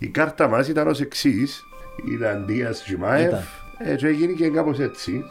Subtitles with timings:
[0.00, 1.64] Η κάρτα μας ήταν ως εξής.
[2.12, 3.42] Ήταν Δίας Τζιμάεφ Ήταν.
[3.78, 5.24] ε, και έγινε και κάπως έτσι.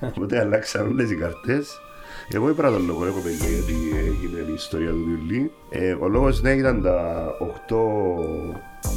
[0.00, 1.80] Οπότε αλλάξαν όλες οι καρτές.
[2.32, 5.50] Εγώ είπα τον λόγο, έχω παιδιά γιατί έγινε η ιστορία του Διουλή.
[5.70, 7.26] Ε, ο λόγος ναι ήταν τα
[7.68, 7.76] 8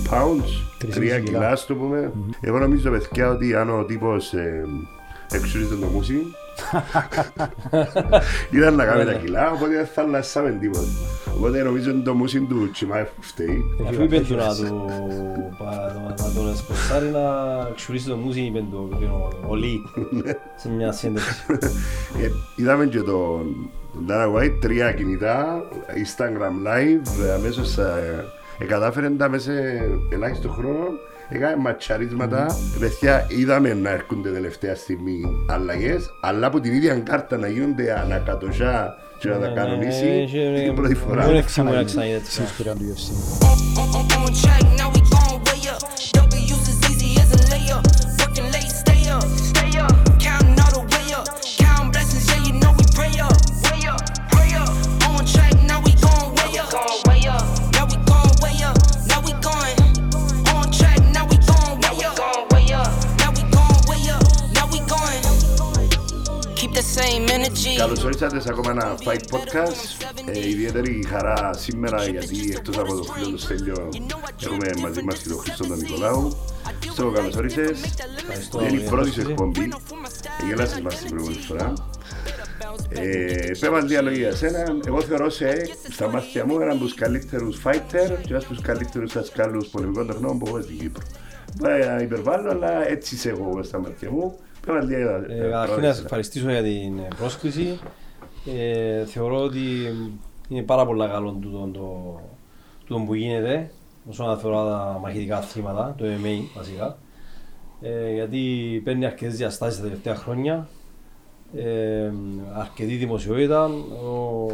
[0.10, 1.20] pounds, 3 Τρεις κιλά.
[1.20, 2.12] κιλά ας το πούμε.
[2.42, 4.66] Εγώ νομίζω παιδιά ότι αν ο τύπος ε,
[5.32, 6.22] εξουρίζεται το μουσι,
[8.58, 10.88] ήταν να κάνει τα κιλά, οπότε δεν θα αλλάσαμε τίποτα.
[11.38, 13.64] Οπότε νομίζω ότι το μουσι του Τσιμάεφ φταίει.
[13.88, 14.86] Αφού είπε του να του
[15.58, 17.20] πα- να τον εσποσάρει να
[17.76, 18.90] ξουρίσει το μουσι, είπε του
[19.48, 19.82] ο Λί
[20.56, 21.46] σε μια σύνδεξη.
[22.24, 23.44] Ε, είδαμε και τον
[23.94, 28.26] τον Dana White, τρία κινητά, Instagram live, ε, αμέσως ε,
[28.60, 29.82] ε, κατάφερε τα μέσα σε
[30.12, 30.88] ελάχιστο χρόνο,
[31.36, 32.46] έκανε ματσαρίσματα.
[32.76, 38.00] Ε, Παιδιά, είδαμε να έρχονται τελευταία στιγμή αλλαγές, αλλά από την ίδια κάρτα να γίνονται
[38.00, 41.26] ανακατοσιά και να τα κανονίσει, είναι η πρώτη φορά.
[41.26, 42.32] Δεν εξήμουν να ξαναγίνει έτσι.
[42.32, 45.13] στην ιστορία του UFC.
[67.78, 70.06] Καλώς ορίσατε σε ακόμα ένα Fight Podcast.
[70.26, 73.90] Ε, ιδιαίτερη χαρά σήμερα γιατί εκτός από τον φίλο του Στέλιο
[74.44, 76.38] έχουμε μαζί μας και τον Χρήστο τον Νικολάου.
[76.92, 77.82] Στο καλώς όρισες.
[78.18, 79.66] Ευχαριστώ Είναι η για πρώτη την σου πρόσκληση.
[79.66, 79.70] εκπομπή.
[80.48, 81.74] Γελάσεις μας την προηγούμενη φορά.
[82.90, 84.64] Ε, πέμε δύο λόγια για σένα.
[84.88, 88.62] Εγώ θεωρώ σε, στα μάτια μου, έναν από τους καλύτερους fighter και ένας από τους
[88.62, 91.04] καλύτερους δασκάλους πολεμικών τεχνών που έχω στην Κύπρο.
[91.58, 94.40] Μπορεί να υπερβάλλω, αλλά έτσι είσαι εγώ στα μάτια μου.
[94.66, 97.80] Πέμε δύο για Ε, Καταρχήν να σας ευχαριστήσω για την ε, πρόσκληση.
[98.58, 99.60] Ε, θεωρώ ότι
[100.50, 102.20] είναι πάρα πολύ καλό τούτο το,
[102.86, 103.72] τούτο που γίνεται
[104.10, 106.98] όσον αφορά τα μαχητικά αθλήματα, το MMA βασικά.
[107.82, 110.68] Ε, γιατί παίρνει αρκετές διαστάσεις τα τελευταία χρόνια.
[111.56, 112.12] Ε,
[112.54, 113.66] αρκετή δημοσιότητα.
[113.66, 114.48] Ο,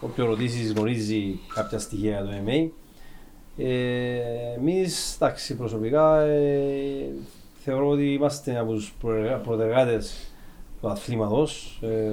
[0.00, 2.68] όποιο ρωτήσεις γνωρίζει κάποια στοιχεία για το MMA.
[3.56, 7.10] Ε, εμείς, εντάξει, προσωπικά ε,
[7.62, 8.94] θεωρώ ότι είμαστε από τους
[9.42, 10.32] προτεργάτες
[10.80, 11.80] του αθλήματος.
[11.82, 12.12] Ε,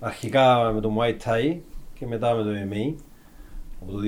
[0.00, 1.56] αρχικά με το Muay Thai
[1.94, 2.94] και μετά με το MMA
[3.82, 3.98] από το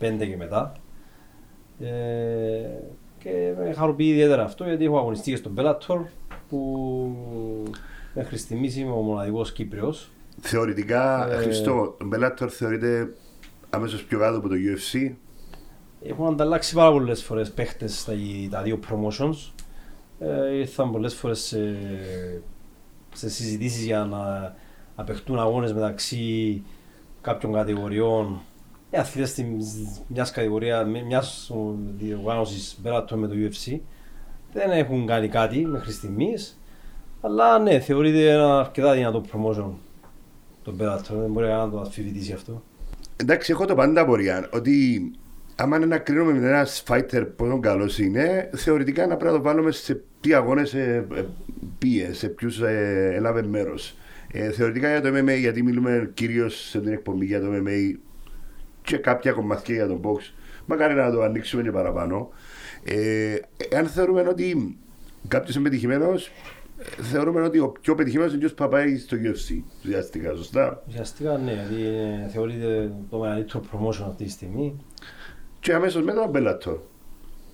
[0.00, 0.72] 2015 και μετά.
[1.78, 1.86] Ε,
[3.18, 5.98] και με χαροποιεί ιδιαίτερα αυτό γιατί έχω αγωνιστεί και στον Bellator
[6.48, 7.16] που
[8.14, 10.10] μέχρι στιγμής είμαι ο μοναδικός Κύπριος.
[10.40, 13.12] Θεωρητικά, Ε, Χριστό, ο Bellator θεωρείται
[13.70, 15.12] αμέσως πιο κάτω από το UFC.
[16.08, 18.12] Έχουν ανταλλάξει πάρα πολλές φορές παίχτες στα
[18.50, 19.52] τα δύο promotions.
[20.18, 21.76] Ε, ήρθαν πολλές φορές σε,
[23.14, 24.54] σε συζητήσεις για να,
[24.96, 26.62] να παιχτούν αγώνες μεταξύ
[27.20, 28.40] κάποιων κατηγοριών.
[28.90, 29.44] Οι αθλητές της
[30.06, 31.52] μιας κατηγορία, μ- μιας
[31.96, 33.78] διοργάνωσης Bellator με το UFC
[34.52, 36.60] δεν έχουν κάνει κάτι μέχρι στιγμής.
[37.20, 39.70] Αλλά ναι, θεωρείται ένα αρκετά δυνατό promotion
[40.62, 42.62] το Bellator, δεν μπορεί να το αφιβητήσει αυτό.
[43.16, 45.00] Εντάξει, έχω το πάντα απορία ότι
[45.56, 49.44] άμα είναι να κρίνουμε με ένα fighter πόσο καλός είναι, θεωρητικά να πρέπει να το
[49.44, 51.24] βάλουμε σε τι αγώνες ε, ε,
[51.78, 53.96] πήγε, σε ποιους ε, έλαβε μέρος.
[54.32, 57.98] Ε, θεωρητικά για το MMA, γιατί μιλούμε κυρίως σε την εκπομπή για το MMA
[58.82, 60.32] και κάποια κομμάτια για το box,
[60.66, 62.28] μακάρι να το ανοίξουμε και παραπάνω.
[62.84, 63.36] Ε,
[63.76, 64.76] αν θεωρούμε ότι
[65.28, 66.30] κάποιος είναι πετυχημένος,
[67.00, 69.62] θεωρούμε ότι ο πιο πετυχημένος είναι ο που πάει στο UFC.
[69.84, 74.76] Ουσιαστικά, σωστά; Ουσιαστικά ναι, γιατί ε, θεωρείται το μεγαλύτερο promotion αυτή τη στιγμή.
[75.60, 76.78] Και αμέσως μετά τον Bellator.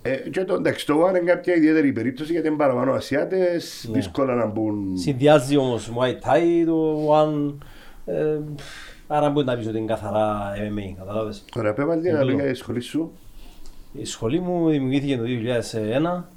[0.03, 3.95] Ε, και το, εντάξει, το One είναι κάποια ιδιαίτερη περίπτωση γιατί είναι παραπάνω Ασιάτες, Ναι.
[3.95, 4.97] δύσκολα να μπουν.
[4.99, 7.55] Συνδυάζει όμως Muay Thai το One,
[8.05, 8.39] ε,
[9.07, 11.45] άρα μπορεί να πεις ότι είναι καθαρά MMA, καταλάβες.
[11.57, 12.25] Ωραία, πέμπα λίγα Εμπλό.
[12.25, 13.13] λόγια για τη σχολή σου.
[13.93, 16.29] Η σχολή μου δημιουργήθηκε το 2001,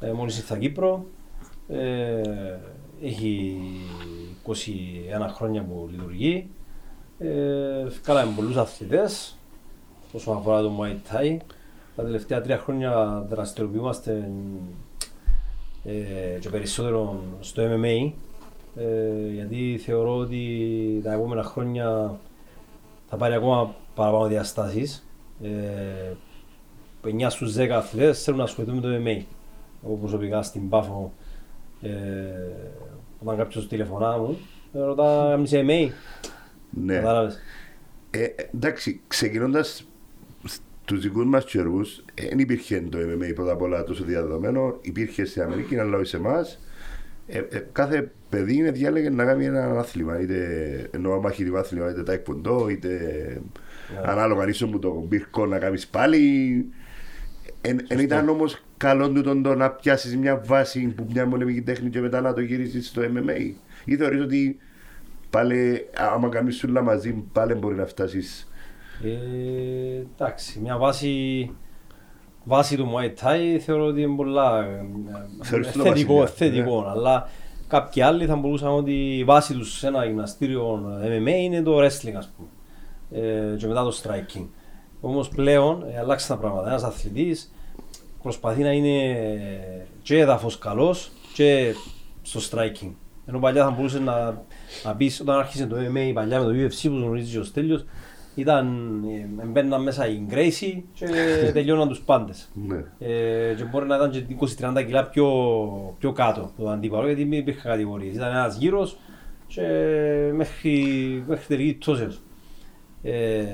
[0.00, 1.06] ε, μόλις ήρθα Κύπρο.
[1.68, 2.20] Ε,
[3.02, 3.56] έχει
[4.42, 6.50] 21 χρόνια που λειτουργεί.
[7.18, 7.26] Ε,
[8.02, 9.37] κάναμε πολλούς αθλητές
[10.12, 11.36] όσον αφορά το Muay Thai.
[11.96, 14.30] Τα τελευταία τρία χρόνια δραστηριοποιούμαστε
[15.84, 18.12] ε, και περισσότερο στο MMA
[18.76, 22.18] ε, γιατί θεωρώ ότι τα επόμενα χρόνια
[23.08, 25.06] θα πάρει ακόμα παραπάνω διαστάσεις.
[25.42, 26.12] Ε,
[27.04, 29.22] 9 στους 10 αθλητές θέλουν να ασχοληθούν με το MMA.
[29.84, 31.12] Εγώ προσωπικά στην Πάφο,
[31.82, 31.90] ε,
[33.22, 34.38] όταν κάποιος τηλεφωνά μου,
[34.72, 35.90] ε, ρωτά αν είσαι MMA,
[36.70, 36.94] Ναι.
[36.94, 37.38] κατάλαβες.
[38.10, 39.87] Ε, εντάξει, ξεκινώντας
[40.88, 44.78] τους δικούς μας καιρούς, δεν υπήρχε το MMA πρώτα απ' όλα τόσο διαδεδομένο.
[44.80, 46.60] Υπήρχε στην Αμερική, αλλά όχι σε εμάς.
[47.26, 50.20] Ε, ε, κάθε παιδί είναι διάλεγε να κάνει ένα άθλημα.
[50.20, 52.90] Είτε εννοώ μαχητικό άθλημα, είτε taekwondo, είτε
[54.04, 56.64] Ανάλογα αν είσαι μου το πυρκό να κάνεις πάλι.
[57.60, 61.90] Εν ήταν όμως καλό του τον το να πιάσεις μια βάση που μια μονεμική τέχνη
[61.90, 63.52] και μετά να το γυρίσεις στο MMA.
[63.84, 64.58] Ή θεωρείς ότι
[65.30, 68.47] πάλι άμα κάνεις σούλα μαζί πάλι μπορεί να φτάσεις.
[69.02, 71.50] Ε, εντάξει, μια βάση,
[72.44, 74.86] βάση του Muay Thai θεωρώ ότι είναι πολλά ε,
[75.42, 77.28] Θεωρείς το θετικό, βασιλιά, θετικό, αλλά
[77.68, 82.14] κάποιοι άλλοι θα μπορούσαν ότι η βάση τους σε ένα γυμναστήριο MMA είναι το wrestling
[82.16, 82.48] ας πούμε
[83.10, 84.46] ε, και μετά το striking.
[85.00, 86.68] Όμως πλέον ε, αλλάξαν τα πράγματα.
[86.68, 87.52] Ένας αθλητής
[88.22, 89.16] προσπαθεί να είναι
[90.02, 91.74] και έδαφος καλός και
[92.22, 92.92] στο striking.
[93.26, 94.42] Ενώ παλιά θα μπορούσε να,
[94.84, 97.84] να πεις όταν άρχισε το MMA παλιά με το UFC που γνωρίζεις και ο Στέλιος
[98.40, 98.66] ήταν,
[99.42, 101.06] ε, μπαίναν μέσα οι Gracie και
[101.52, 102.48] τελειώναν τους πάντες.
[102.66, 102.76] Ναι.
[102.98, 104.22] Ε, και μπορεί να ήταν και
[104.80, 105.26] 20-30 κιλά πιο,
[105.98, 108.14] πιο κάτω από τον αντίπαλο γιατί δεν υπήρχε κατηγορίες.
[108.14, 108.96] Ήταν ένας γύρος
[109.46, 109.62] και
[110.34, 110.74] μέχρι,
[111.28, 112.20] μέχρι τελική πτώσεως.
[113.02, 113.44] Ε,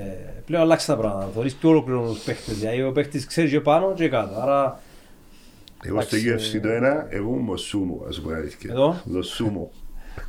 [0.45, 1.27] πλέον αλλάξει τα πράγματα.
[1.33, 2.57] Θωρείς πιο ολοκληρωμένους παίχτες.
[2.59, 4.39] Δηλαδή ο παίχτης ξέρει και πάνω και κάτω.
[4.41, 4.79] Άρα
[5.83, 8.69] Εγώ στο Εντάξει, UFC το ένα, εγώ ήμουν σούμο, ας πούμε αλήθεια.
[8.71, 9.71] Εδώ; Το σούμο.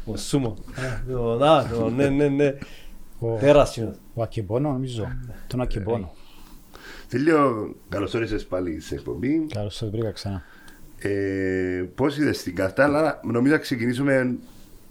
[0.06, 0.48] ο Σούμο.
[0.48, 2.54] Α, το- Να, το- ναι, ναι, ναι.
[3.20, 3.94] Ο, Τεράστιο.
[4.16, 5.08] Ο Ακεμπόνο νομίζω.
[5.46, 6.12] Τον Ακεμπόνο.
[7.08, 9.46] Τέλειο, καλώς όρισες πάλι σε εκπομπή.
[9.52, 10.42] Καλώς σας βρήκα ξανά.
[10.98, 14.36] Ε, πώς είδες την κάρτα, αλλά νομίζω να ξεκινήσουμε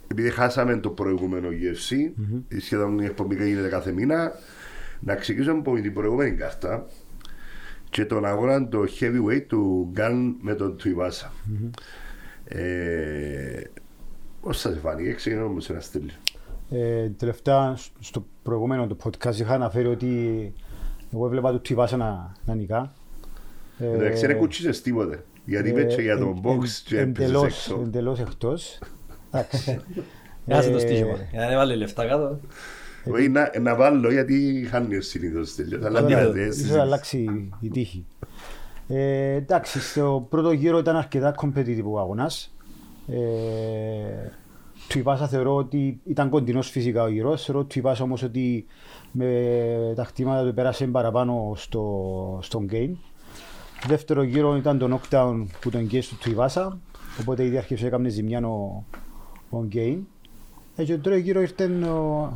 [0.07, 2.11] επειδή χάσαμε το προηγούμενο UFC,
[2.59, 4.31] σχεδόν η εκπομπή γίνεται κάθε μήνα,
[4.99, 6.85] να ξεκινήσουμε από την προηγούμενη κάρτα
[7.89, 11.33] και τον αγώνα το heavyweight του Γκάν με τον Τουιβάσα.
[12.45, 13.61] Ε,
[14.41, 16.13] πώς σας φάνηκε, ξεκινάμε όμως ένα στέλιο.
[16.75, 20.53] Ε, τελευταία στο προηγούμενο το podcast είχα αναφέρει ότι
[21.13, 22.93] εγώ έβλεπα το Τιβάσα να, να νικά.
[23.79, 27.81] Ε, Εντάξει, δεν κουτσίσες τίποτε, γιατί είπε και για τον box και έπαιζες εντελώς, έξω.
[27.85, 28.79] εντελώς εκτός.
[29.31, 29.79] Εντάξει.
[30.49, 31.15] Άσε το Ε, στοίχημα.
[31.31, 32.39] Για να δεν βάλει λεφτά κάτω.
[33.11, 36.79] Όχι, να, να βάλω γιατί χάνει ο συνήθως τελείως, αλλά Αντίθετα, πειράζει, Ίσως συζήτηση.
[36.79, 38.05] αλλάξει η τύχη.
[38.87, 42.55] Ε, εντάξει, στο πρώτο γύρο ήταν αρκετά competitive ο αγώνας.
[44.87, 47.43] Ε, του Ιβάσα θεωρώ ότι ήταν κοντινός φυσικά ο γύρος.
[47.43, 48.65] Θεωρώ του Ιβάσα όμως ότι
[49.11, 52.91] με τα χτήματα του πέρασε παραπάνω στο, στον game.
[53.87, 56.77] Δεύτερο γύρο ήταν το knockdown που τον γκέι του Ιβάσα.
[57.21, 58.83] Οπότε ήδη άρχισε έκανε ζημιά ο,
[59.49, 59.99] ο game.
[60.75, 62.31] Ε, και το τρίτο γύρο ήρθε ο,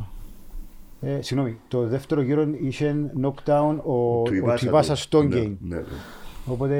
[1.00, 4.98] ε, συγγνώμη, το δεύτερο γύρο είχε knockdown ο, ο Τουιβάσα Τιβάσα του.
[4.98, 5.56] στον Ναι, game.
[5.60, 5.82] ναι, ναι.
[6.46, 6.76] Οπότε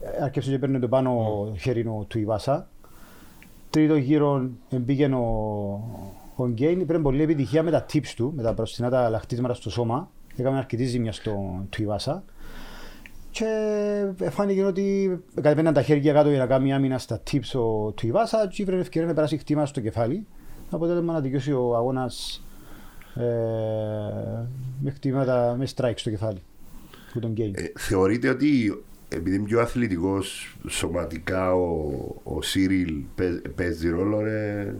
[0.00, 2.68] ε, άρχισε και παίρνει το πάνω χέρινο του Ιβάσα.
[3.74, 5.24] Τρίτο γύρο μπήκε ο,
[6.34, 6.86] ο Γκέιν.
[6.86, 10.10] Πρέπει πολύ επιτυχία με τα tips του, με τα μπροστινά τα λαχτίσματα στο σώμα.
[10.36, 12.24] Έκαμε αρκετή ζημιά στο του Ιβάσα.
[13.30, 13.46] Και
[14.30, 18.48] φάνηκε ότι κατεβαίναν τα χέρια κάτω για να κάνει άμυνα στα tips ο του Ιβάσα
[18.48, 20.26] και ήβρε ευκαιρία να περάσει χτήμα στο κεφάλι.
[20.70, 22.44] Αποτέλεσμα να δικαιώσει ο αγώνας
[23.14, 23.22] ε,
[24.80, 26.42] με χτήματα, με strike στο κεφάλι
[27.12, 27.54] του τον Γκέιν.
[27.56, 28.82] Ε, θεωρείτε ότι
[29.14, 31.88] επειδή είναι πιο αθλητικός σωματικά ο,
[32.22, 34.74] ο Σίριλ παί- παίζει ρόλο, ρε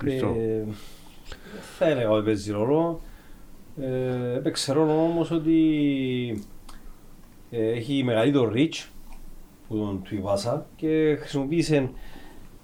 [0.00, 0.34] Χριστό.
[0.38, 0.64] Ε,
[1.78, 3.00] Θα έλεγα ότι παίζει ρόλο.
[3.80, 6.42] Ε, έπαιξε ρόλο όμως ότι
[7.50, 8.86] ε, έχει μεγαλύτερο reach
[9.68, 11.90] που τον του Ιβάσα και χρησιμοποίησε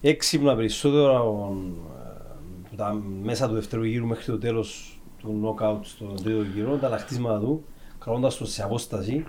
[0.01, 1.57] έξυπνα περισσότερο
[1.99, 2.93] ε, που τα
[3.23, 7.65] μέσα του δεύτερου γύρου μέχρι το τέλος του knockout στο τρίτο γύρο, τα λαχτίσματα του,
[7.99, 9.25] κρατώντας το σε απόσταση.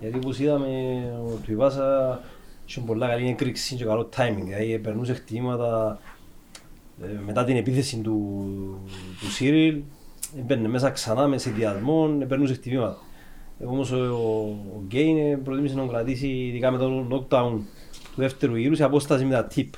[0.00, 0.66] Γιατί όπως είδαμε,
[1.26, 2.20] ο του Ιβάσα
[2.66, 5.98] είχε πολλά καλή έκρηξη και καλό timing, δηλαδή περνούσε χτυπήματα
[7.02, 8.44] ε, μετά την επίθεση του,
[9.20, 9.82] του Σίριλ
[10.38, 12.96] έμπαινε μέσα ξανά με συνδυασμό, περνούσε χτυπήματα.
[13.64, 13.96] Όμως ο,
[14.74, 17.58] ο Γκέιν προτίμησε να τον κρατήσει ειδικά με το knockdown
[17.92, 19.68] του δεύτερου γύρου σε απόσταση με τα tip.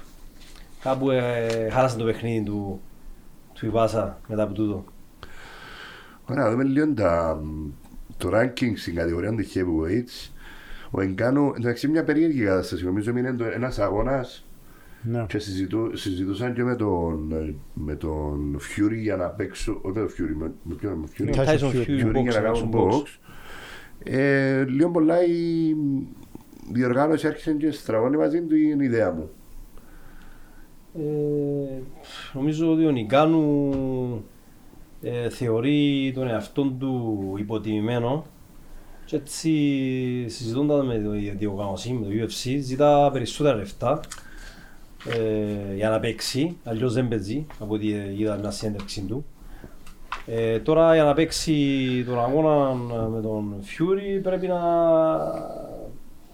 [0.82, 2.80] Κάπου ε, χάλασε το παιχνίδι του,
[3.54, 4.84] του Ιβάσα μετά από τούτο.
[6.30, 7.40] Ωραία, να δούμε λίγο τα,
[8.20, 10.30] το ranking στην κατηγορία του heavyweights.
[10.90, 12.84] Ο Εγκάνου, εντάξει, μια περίεργη κατάσταση.
[12.84, 14.46] Νομίζω είναι ένας αγώνας
[15.02, 15.24] Ναι.
[15.28, 17.32] και συζητού, συζητούσαν και με τον,
[17.74, 19.78] με τον Fury για να παίξουν.
[19.82, 21.34] Όχι με τον Fury, με, με ποιον με Fury.
[21.34, 22.92] Tyson Tyson Fury, Fury, Fury box, για να κάνουν box.
[22.92, 23.02] box.
[24.04, 25.74] Ε, λίγο πολλά η
[26.72, 29.30] διοργάνωση άρχισε και στραβώνει μαζί του είναι η ιδέα μου.
[30.94, 31.82] Ε,
[32.32, 34.24] νομίζω ότι ο Νικάνου
[35.02, 38.26] ε, θεωρεί τον εαυτό του υποτιμημένο
[39.04, 39.50] και έτσι
[40.28, 44.00] συζητώντας με το διοργάνωση, με το UFC, ζητά περισσότερα λεφτά
[45.08, 49.24] ε, για να παίξει, αλλιώς δεν παίζει, από ό,τι είδα μια συνέντευξη του.
[50.26, 52.74] Ε, τώρα για να παίξει τον αγώνα
[53.08, 54.60] με τον Fury πρέπει να,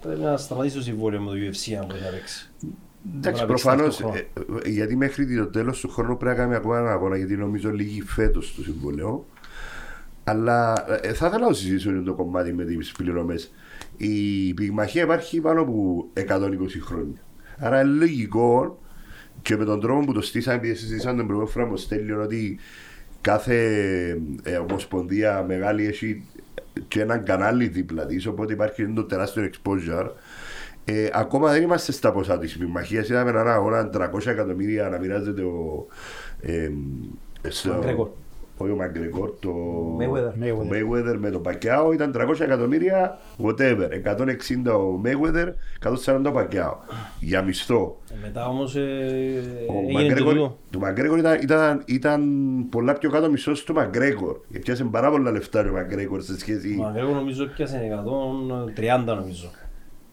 [0.01, 2.51] πρέπει να σταματήσει το συμβόλαιο με το UFC αν μπορεί να παίξει.
[3.15, 3.83] Εντάξει, να παίξει προφανώ.
[3.83, 4.21] ταυτόχρονα.
[4.65, 8.03] γιατί μέχρι το τέλος του χρόνου πρέπει να κάνουμε ακόμα ένα αγώνα, γιατί νομίζω λίγη
[8.03, 9.27] φέτος το συμβολέο.
[10.25, 13.53] Αλλά ε, θα ήθελα να συζητήσω το κομμάτι με τις πληρωμές.
[13.97, 16.23] Η πυγμαχία υπάρχει πάνω από 120
[16.81, 17.21] χρόνια.
[17.59, 18.79] Άρα είναι λογικό
[19.43, 22.23] και με τον τρόπο που το στήσαμε, επειδή συζητήσαμε την προηγούμενη φορά με το Στέλιο,
[22.23, 22.59] ότι
[23.21, 23.57] κάθε
[24.43, 26.25] ε, ομοσπονδία μεγάλη έχει
[26.89, 30.09] και έναν κανάλι δίπλα της, οπότε υπάρχει το τεράστιο exposure.
[30.89, 33.01] Ε, ακόμα δεν είμαστε στα ποσά της πυγμαχία.
[33.01, 35.87] Είδαμε έναν αγώνα 300 εκατομμύρια να μοιράζεται ο.
[36.41, 36.71] Ε,
[37.49, 38.09] στο- McGregor.
[38.59, 39.51] όχι ο Μαγκρεγόρ, το
[40.01, 40.53] Mayweather.
[40.63, 43.89] ο Mayweather με τον Πακιάο ήταν 300 εκατομμύρια whatever.
[44.05, 45.47] 160 ο Mayweather,
[45.83, 46.77] 140 ο Πακιάο.
[47.21, 48.01] Για μισθό.
[48.11, 50.57] Ε, Μετά όμως ε, Ο έγινε και Μαγκρέγορ, τούτο.
[50.71, 52.23] του Μαγκρέγορ ήταν, ήταν, ήταν
[52.71, 54.37] πολλά πιο κάτω μισθό του Μαγκρέγορ.
[54.63, 59.51] Πιάσε πάρα πολλά λεφτά ο Μαγκρέγορ σε σχέση Μα εγώ νομίζω πιάσε 130 νομίζω.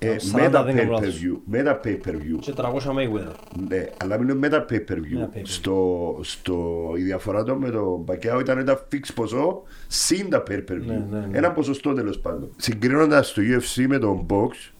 [0.07, 1.21] Ε, 40 με τα δεν pay κάνω per λάθος.
[1.23, 1.37] view.
[1.45, 2.37] Με τα pay per view.
[2.39, 3.35] Και 300 Mayweather.
[3.67, 5.37] Ναι, αλλά μιλούμε με τα pay per Με τα view.
[5.37, 5.41] pay-per-view.
[5.43, 6.57] Στο, στο,
[6.97, 10.85] η διαφορά του με τον Πακιάο ήταν ένα fix ποσό συν τα pay per view.
[10.85, 11.37] Ναι, ναι, ναι.
[11.37, 12.49] Ένα ποσοστό τέλος πάντων.
[12.55, 14.71] Συγκρίνοντας το UFC με τον box,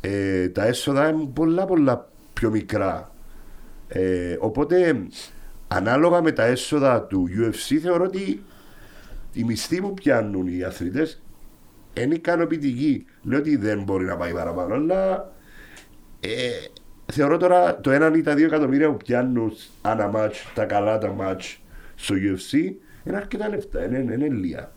[0.00, 3.08] ε, τα έσοδα είναι πολλά πολλά πιο μικρά.
[3.88, 5.06] Ε, οπότε,
[5.68, 8.42] ανάλογα με τα έσοδα του UFC, θεωρώ ότι
[9.32, 11.22] οι μισθοί που πιάνουν οι αθλητές
[12.02, 13.06] είναι ικανοποιητικοί.
[13.22, 15.32] Λέω ότι δεν μπορεί να πάει παραπάνω, αλλά
[16.20, 16.28] ε,
[17.12, 21.12] θεωρώ τώρα το έναν ή τα δύο εκατομμύρια που πιάνουν ανά μάτς, τα καλά τα
[21.12, 21.60] μάτς
[21.94, 22.52] στο UFC,
[23.04, 24.72] είναι αρκετά λεφτά, είναι, είναι λίγα.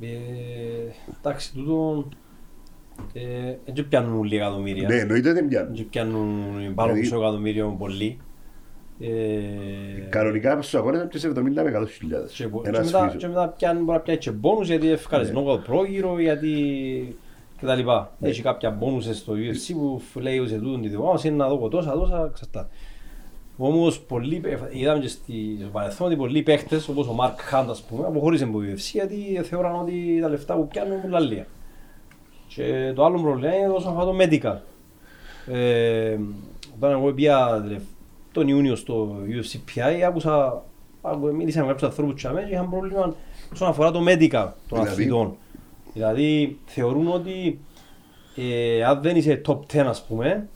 [0.00, 0.06] Ε,
[1.18, 2.08] εντάξει, τούτο
[3.12, 4.88] ε, δεν πιάνουν λίγα εκατομμύρια.
[4.88, 5.76] Ναι, εννοείται δεν πιάνουν.
[5.76, 8.18] Δεν πιάνουν πάνω από Δηλαδή- μισό εκατομμύριο πολύ.
[9.00, 9.08] Ε,
[10.08, 12.32] Κανονικά στους αγώνες είναι 70 με 100 χιλιάδες.
[12.32, 13.20] και, μπο- και, Ένας μετά, φύσος.
[13.20, 15.46] και μετά πιάνουν, μπορεί να πιάνει και μπόνους γιατί ευχαριστώ Ναι.
[15.46, 16.50] το πρόγυρο, γιατί
[17.60, 18.12] και τα λοιπά.
[18.20, 19.74] Έχει κάποια μπόνους στο UFC
[20.12, 22.68] που λέει σε τούτον τη δικό μας είναι να δω τόσα, τόσα, ξαστά.
[23.56, 27.70] Όμως πολλοί, παί- είδαμε και στη- στο παρελθόν ότι πολλοί παίχτες όπως ο Μαρκ Χάντ
[27.70, 31.20] ας πούμε αποχώρησαν από το UFC γιατί θεωράν ότι τα λεφτά που πιάνουν είναι πολλά
[31.20, 31.46] λίγα.
[32.48, 34.56] Και το άλλο πρόβλημα είναι όσον αφορά το medical.
[35.54, 36.16] Ε,
[36.76, 37.82] όταν εγώ πήγα τελευ-
[38.32, 40.62] τον Ιούνιο στο UFC PI, άκουσα,
[41.02, 43.14] άκου- μίλησα με κάποιους ανθρώπους και αμέσως είχαν πρόβλημα
[43.52, 44.28] όσον αφορά το medical
[44.68, 45.36] των Δηλαδή; αθλητών.
[45.92, 47.58] Δηλαδή θεωρούν ότι
[48.36, 50.48] ε, αν δεν είσαι top 10 ας πούμε,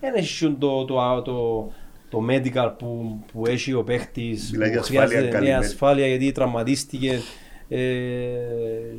[0.00, 1.70] δεν έχεις το, το, το,
[2.10, 6.06] το medical που, που έχει ο παίχτης Δηλαδή που ασφάλεια χρειάζεται καλή μια με- ασφάλεια
[6.06, 7.20] γιατί τραυματίστηκε
[7.68, 7.78] ε,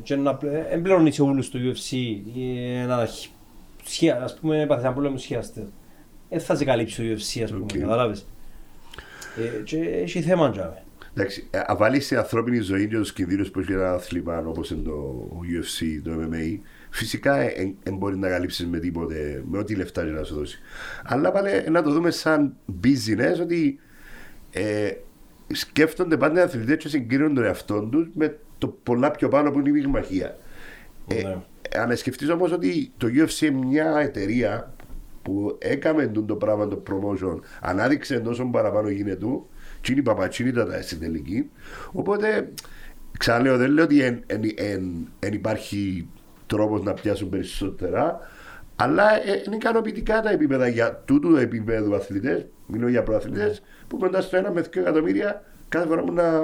[0.02, 0.38] και να
[0.70, 1.96] ε, πληρώνεις σε όλους στο UFC
[2.82, 3.28] ε, να χ-
[3.84, 5.66] σχέα, ας πούμε πάθεις ένα πρόβλημα σχέαστε.
[6.30, 7.78] Δεν θα σε καλύψει το UFC ας πούμε, Οκ.
[7.78, 8.26] καταλάβες.
[9.36, 10.82] Ε, και έχει θέμα τζάμε.
[11.16, 14.70] Εντάξει, ε, αν βάλεις στην ανθρώπινη ζωή και τους κινδύνους που έχει ένα άθλημα όπως
[14.70, 16.58] είναι το UFC, το MMA,
[16.90, 17.36] φυσικά
[17.82, 20.58] δεν μπορεί να καλύψεις με τίποτε, με ό,τι λεφτά και να σου δώσει.
[21.04, 23.78] Αλλά πάλι ε, να το δούμε σαν business ότι
[24.52, 24.90] ε,
[25.52, 29.58] σκέφτονται πάντα οι αθλητές και συγκρίνουν τον εαυτό τους με το πολλά πιο πάνω που
[29.58, 30.38] είναι η πυγμαχία.
[31.08, 31.36] Ε, Ναι.
[31.80, 34.74] αν σκεφτείς όμως ότι το UFC είναι μια εταιρεία
[35.24, 39.26] που έκαμε τούτο το πράγμα το promotion, ανάδειξε τόσο παραπάνω γίνεται
[39.80, 41.50] και είναι η παπατσίνη τα στην τελική.
[41.92, 42.48] Οπότε,
[43.18, 44.24] ξαναλέω, δεν λέω ότι
[45.18, 46.08] δεν υπάρχει
[46.46, 48.18] τρόπος να πιάσουν περισσότερα,
[48.76, 53.96] αλλά ε, είναι ικανοποιητικά τα επίπεδα για τούτου του επίπεδου αθλητές, μιλώ για προαθλητές, που
[53.98, 56.40] κοντά στο 1 με 2 εκατομμύρια κάθε φορά που να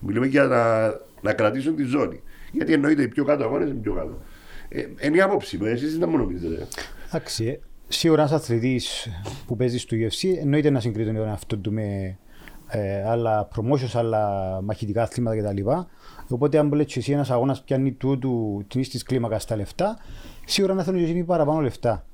[0.00, 0.88] μιλούμε για να,
[1.20, 2.22] να κρατήσουν τη ζώνη.
[2.52, 4.22] Γιατί εννοείται οι πιο κάτω αγώνες είναι πιο κάτω.
[4.68, 6.66] Ε, είναι η άποψη μου, εσείς δεν μου νομίζετε.
[7.06, 7.60] Εντάξει, ε,
[7.92, 9.08] σίγουρα ένας αθλητής
[9.46, 12.16] που παίζει στο UFC εννοείται να συγκρίνει τον εαυτό του με
[12.68, 14.28] ε, άλλα promotions, άλλα
[14.62, 15.68] μαχητικά αθλήματα κτλ.
[16.28, 19.98] Οπότε αν λέτε εσύ ένας αγώνας πιάνει τούτου την ίστης κλίμακας στα λεφτά,
[20.44, 22.04] σίγουρα να θέλουν και εκείνοι παραπάνω λεφτά.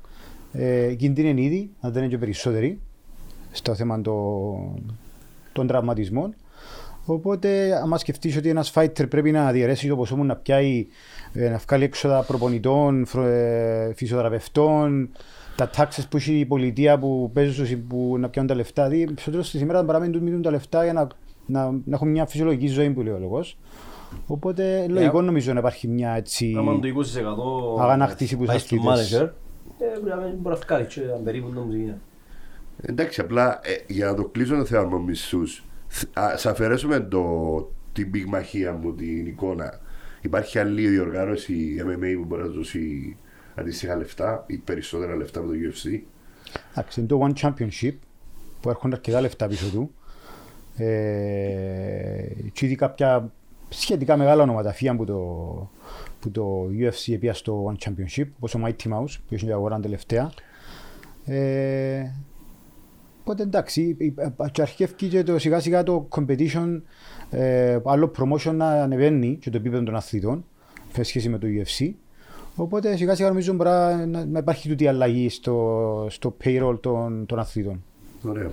[0.52, 2.80] Ε, κινδύνοι είναι ήδη, αν δεν είναι και περισσότεροι,
[3.52, 4.74] στο θέμα το-
[5.52, 6.34] των τραυματισμών.
[7.04, 10.86] Οπότε, άμα σκεφτείς ότι ένας fighter πρέπει να διαιρέσεις το ποσό μου να πιάει,
[11.32, 15.10] ε, να βγάλει έξοδα προπονητών, φρο- ε, φυσιοθεραπευτών,
[15.58, 18.88] τα τάξεις που έχει η πολιτεία που παίζουν στους- που να πιάνουν τα λεφτά.
[18.88, 21.06] Δηλαδή, περισσότερο στη σήμερα παραμένουν τους μείνουν τα λεφτά για να,
[21.46, 23.58] να, να έχουν μια φυσιολογική ζωή που λέει ο λόγος.
[24.26, 26.54] Οπότε, λογικό νομίζω να υπάρχει μια έτσι...
[26.58, 26.88] Άμα το
[27.78, 29.12] 20% Αγανάκτηση που πάει σας στο πείτες.
[29.18, 29.22] manager,
[29.78, 31.92] ε, πρέπει να- μπορεί να βγάλει και αν περίπου το μουσική.
[32.80, 35.64] Εντάξει, απλά ε, για να το κλείσω το θέμα με μισθούς,
[36.12, 37.22] ας αφαιρέσουμε το,
[37.92, 39.80] την πυγμαχία μου, την εικόνα.
[40.20, 43.16] Υπάρχει άλλη διοργάνωση MMA που μπορεί να δώσει
[43.58, 46.00] αντίστοιχα λεφτά ή περισσότερα λεφτά από το UFC.
[46.70, 47.94] Εντάξει, είναι το One Championship
[48.60, 49.90] που έρχονται αρκετά λεφτά πίσω του.
[50.76, 53.32] Ε, και ήδη κάποια
[53.68, 55.16] σχετικά μεγάλα ονοματαφία που το,
[56.20, 60.30] που το UFC επία στο One Championship, όπως ο Mighty Mouse που έχει αγορά τελευταία.
[61.24, 62.02] Ε,
[63.20, 64.14] Οπότε εντάξει, η- η-
[64.52, 66.80] και αρχιεύει και το σιγά σιγά το competition,
[67.30, 70.44] ε, άλλο promotion να ανεβαίνει και το επίπεδο των αθλητών
[70.92, 71.90] σε σχέση με το UFC.
[72.60, 73.68] Οπότε σιγά σιγά νομίζω μπορεί
[74.06, 77.84] να, να υπάρχει τούτη αλλαγή στο, στο payroll των, των αθλητών.
[78.22, 78.50] Ωραία.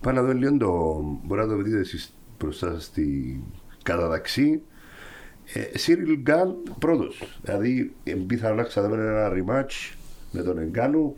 [0.00, 1.00] Πάμε να δούμε λίγο το.
[1.24, 3.40] Μπορεί να το δείτε εσείς μπροστά σας στη
[3.82, 4.62] καταταξή.
[5.52, 7.38] Ε, Σίριλ Γκάν πρώτος.
[7.42, 9.96] Δηλαδή, ε, πιθανό να ξαναδούμε ένα rematch
[10.32, 11.16] με τον Εγκάνου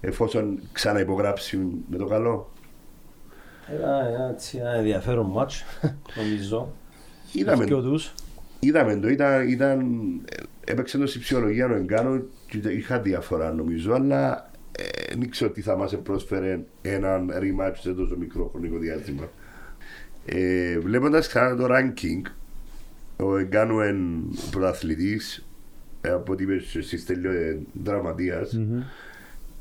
[0.00, 1.56] εφόσον ξαναυπογράψει
[1.90, 2.50] με το καλό.
[3.66, 5.62] Ένα, ένα, έτσι, ένα ενδιαφέρον μάτς,
[6.22, 6.72] νομίζω.
[7.32, 8.12] Είδαμε, Και τους.
[8.64, 9.80] Είδαμε το, ήταν, ήταν,
[10.64, 15.50] ε, έπαιξε το στη ψυχολογία ο Εγκάνου και είχα διαφορά νομίζω, αλλά ε, δεν ξέρω
[15.50, 19.28] τι θα μας πρόσφερε έναν rematch σε τόσο μικρό χρονικό διάστημα.
[20.24, 22.30] Ε, βλέποντας ξανά το ranking,
[23.16, 25.46] ο Εγκάνου είναι πρωταθλητής,
[26.00, 28.60] ε, από ό,τι είπες στη τελειώ ε, δραματίας.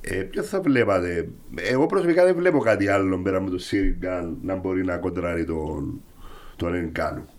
[0.02, 4.56] Ε, ποιος θα βλέπατε, εγώ προσωπικά δεν βλέπω κάτι άλλο πέρα με το Σίριγκαν να
[4.56, 6.02] μπορεί να κοντράρει τον,
[6.56, 7.30] τον Εγκάνου.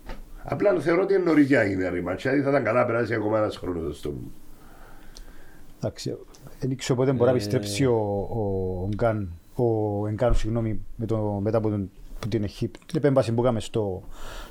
[0.43, 3.37] Απλά θεωρώ ότι είναι νωρί για είναι rematch, δηλαδή θα ήταν καλά να περάσει ακόμα
[3.37, 4.31] ένας χρόνος στο μου.
[5.77, 6.17] Εντάξει,
[6.59, 7.95] δεν ξέρω πότε μπορεί να επιστρέψει ο,
[8.83, 13.33] ο, Γκάν, ο Εγκάνου, συγγνώμη, με το, μετά από τον, που την, έχει, την επέμβαση
[13.33, 14.03] που είχαμε στο,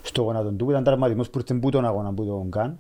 [0.02, 0.70] στο γόνατο του.
[0.70, 2.78] Ήταν τραυματισμός που ήρθε που τον αγώνα που τον Γκάν.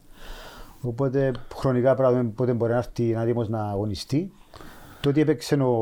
[0.80, 4.32] Οπότε χρονικά πρέπει να δούμε πότε μπορεί να έρθει να έτοιμος να αγωνιστεί.
[5.00, 5.72] Το ότι έπαιξε ο,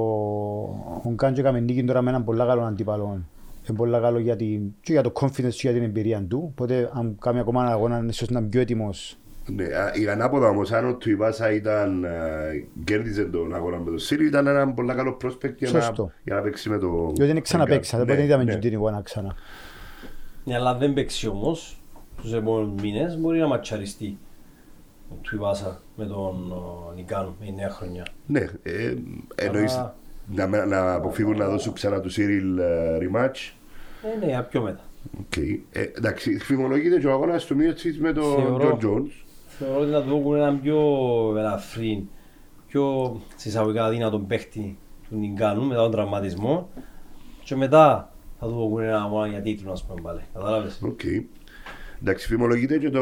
[1.05, 3.23] ο Γκάν και έκαμε νίκη τώρα με έναν πολύ καλό αντίπαλο.
[3.71, 6.45] Είναι πολύ καλό για, την, και για το confidence και για την εμπειρία του.
[6.53, 10.49] Οπότε αν κάνει ακόμα ένα αγώνα ίσως να είναι πιο έτοιμος Ναι, α, η ανάποδα
[10.49, 12.09] όμως, αν ο Τουιβάσα ήταν, α,
[12.85, 16.11] κέρδιζε τον αγώνα με το Σίρι, ήταν ένα πολύ καλό prospect για να, Σωστό.
[16.25, 17.11] για να παίξει με το...
[17.15, 18.53] διότι είναι ξαναπαίξα, Ναι, δεν μπορεί να είδαμε ναι.
[18.53, 19.35] και την εικόνα ξανά.
[20.45, 21.81] Ναι, αλλά δεν παίξει όμως
[22.23, 24.19] τους επόμενους μήνες, μπορεί να ματσαριστεί
[25.11, 28.07] ο Τουιβάσα με τον ο, Νικάνο με η νέα χρονιά.
[28.27, 28.95] Ναι, ε,
[29.35, 29.95] εννοείς Αλλά-
[30.35, 33.53] να, με- να αποφύγουν να δώσουν ξανά του Σίριλ ε, rematch.
[34.03, 34.81] Ε, ναι, πιο μετά.
[35.21, 35.37] Οκ.
[35.37, 38.59] Ε, εντάξει, φημολογείται και ο αγώνας του Μίοτσιτς με τον Θεωρώ.
[38.59, 39.25] Τζον Τζόνς.
[39.47, 40.79] Θεωρώ ότι να του δώσουν έναν πιο
[41.39, 42.09] ελαφρύ,
[42.67, 46.69] πιο σε εισαγωγικά δυνατόν παίχτη του Νιγκάνου μετά τον τραυματισμό
[47.45, 50.21] και μετά θα του δώσουν ένα αγώνα για τίτλο, ας πούμε πάλι.
[50.35, 51.01] Κατάλαβες; Οκ.
[52.01, 53.01] Εντάξει, φημολογείται και το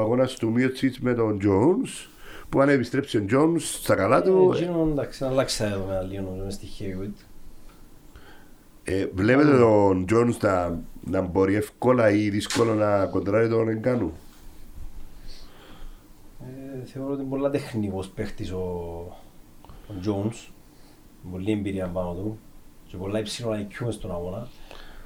[0.00, 2.08] αγώνας του Μίοτσιτς με τον Τζόνς
[2.48, 6.00] που αν επιστρέψει ο Τζόνς στα καλά του, Ε, Εκείνο, εντάξει, να αλλάξει τα δεδομένα
[6.00, 7.24] λίγο νομίζω μες στη heavyweight.
[8.90, 14.12] Ε, βλέπετε τον Τζόνς να, να μπορεί εύκολα ή δύσκολο να κοντράρει τον Εγκάνου.
[16.40, 18.58] Ε, θεωρώ ότι είναι πολλά τεχνικός παίχτης ο,
[19.88, 20.48] ο Jones.
[21.30, 22.38] Πολύ εμπειρία πάνω του
[22.86, 24.48] και πολλά υψηλό IQ μες στον αγώνα.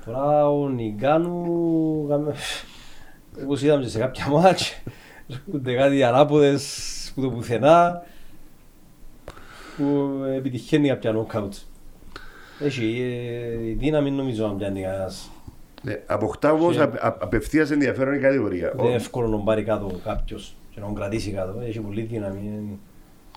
[0.04, 2.36] Τώρα ο Νιγκάνου, κάμε-
[3.44, 4.82] όπως είδαμε και σε κάποια μάτς,
[5.28, 8.02] έρχονται κάτι ανάποδες που το πουθενά
[9.76, 11.54] που επιτυχαίνει κάποια νοκάουτ.
[12.60, 13.00] Έχει
[13.62, 15.30] ε, η δύναμη νομίζω να πιάνει κανένας.
[15.82, 18.72] Ναι, αποκτά όμως Και- απ, απ, απευθείας ενδιαφέρον η κατηγορία.
[18.76, 21.60] Δεν είναι Ο- εύκολο να πάρει κάτω κάποιος και να τον κρατήσει κάτω.
[21.66, 22.38] Έχει πολύ δύναμη.
[22.44, 22.78] είναι-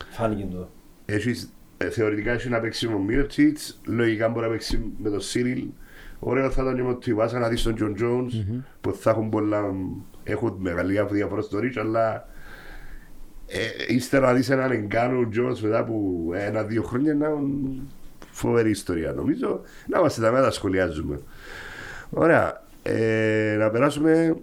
[0.09, 0.67] Φάνηκε το.
[1.05, 5.19] Έχεις, ε, θεωρητικά έχεις να παίξει με τον Μίρτσιτς, λογικά μπορεί να παίξει με τον
[5.21, 5.65] Σίριλ.
[6.19, 8.33] Ωραίο θα ήταν και με τον Τιβάσα να δεις τον Τζον Τζόνς
[8.81, 9.61] που θα έχουν πολλά,
[10.23, 12.27] έχουν μεγάλη διαφορά στο ρίτσο, αλλά
[13.47, 15.93] ε, ύστερα να δεις έναν Εγκάνο Τζόνς μετά από
[16.33, 17.79] ένα-δύο χρόνια να είναι
[18.35, 19.11] φοβερή ιστορία.
[19.13, 21.19] Νομίζω να είμαστε τα μέτρα σχολιάζουμε.
[22.09, 22.63] Ωραία.
[22.83, 24.35] Ε, να περάσουμε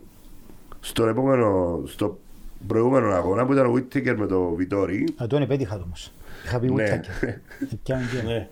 [0.80, 2.18] στον επόμενο, στο
[2.66, 5.08] προηγούμενο αγώνα που ήταν ο Whittaker με το Βιτόρι.
[5.22, 6.12] Α, τον επέτυχα το όμως.
[6.44, 7.00] Είχα πει Ναι.
[7.00, 7.34] Whittaker.
[7.82, 8.48] Πιάνε και- Ναι.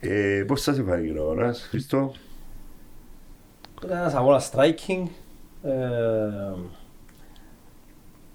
[0.00, 2.12] Ε, πώς σας εφάνηκε ο αγώνας, Χριστό.
[3.84, 5.06] Ήταν ένας αγώνας striking.
[5.62, 5.70] Ε,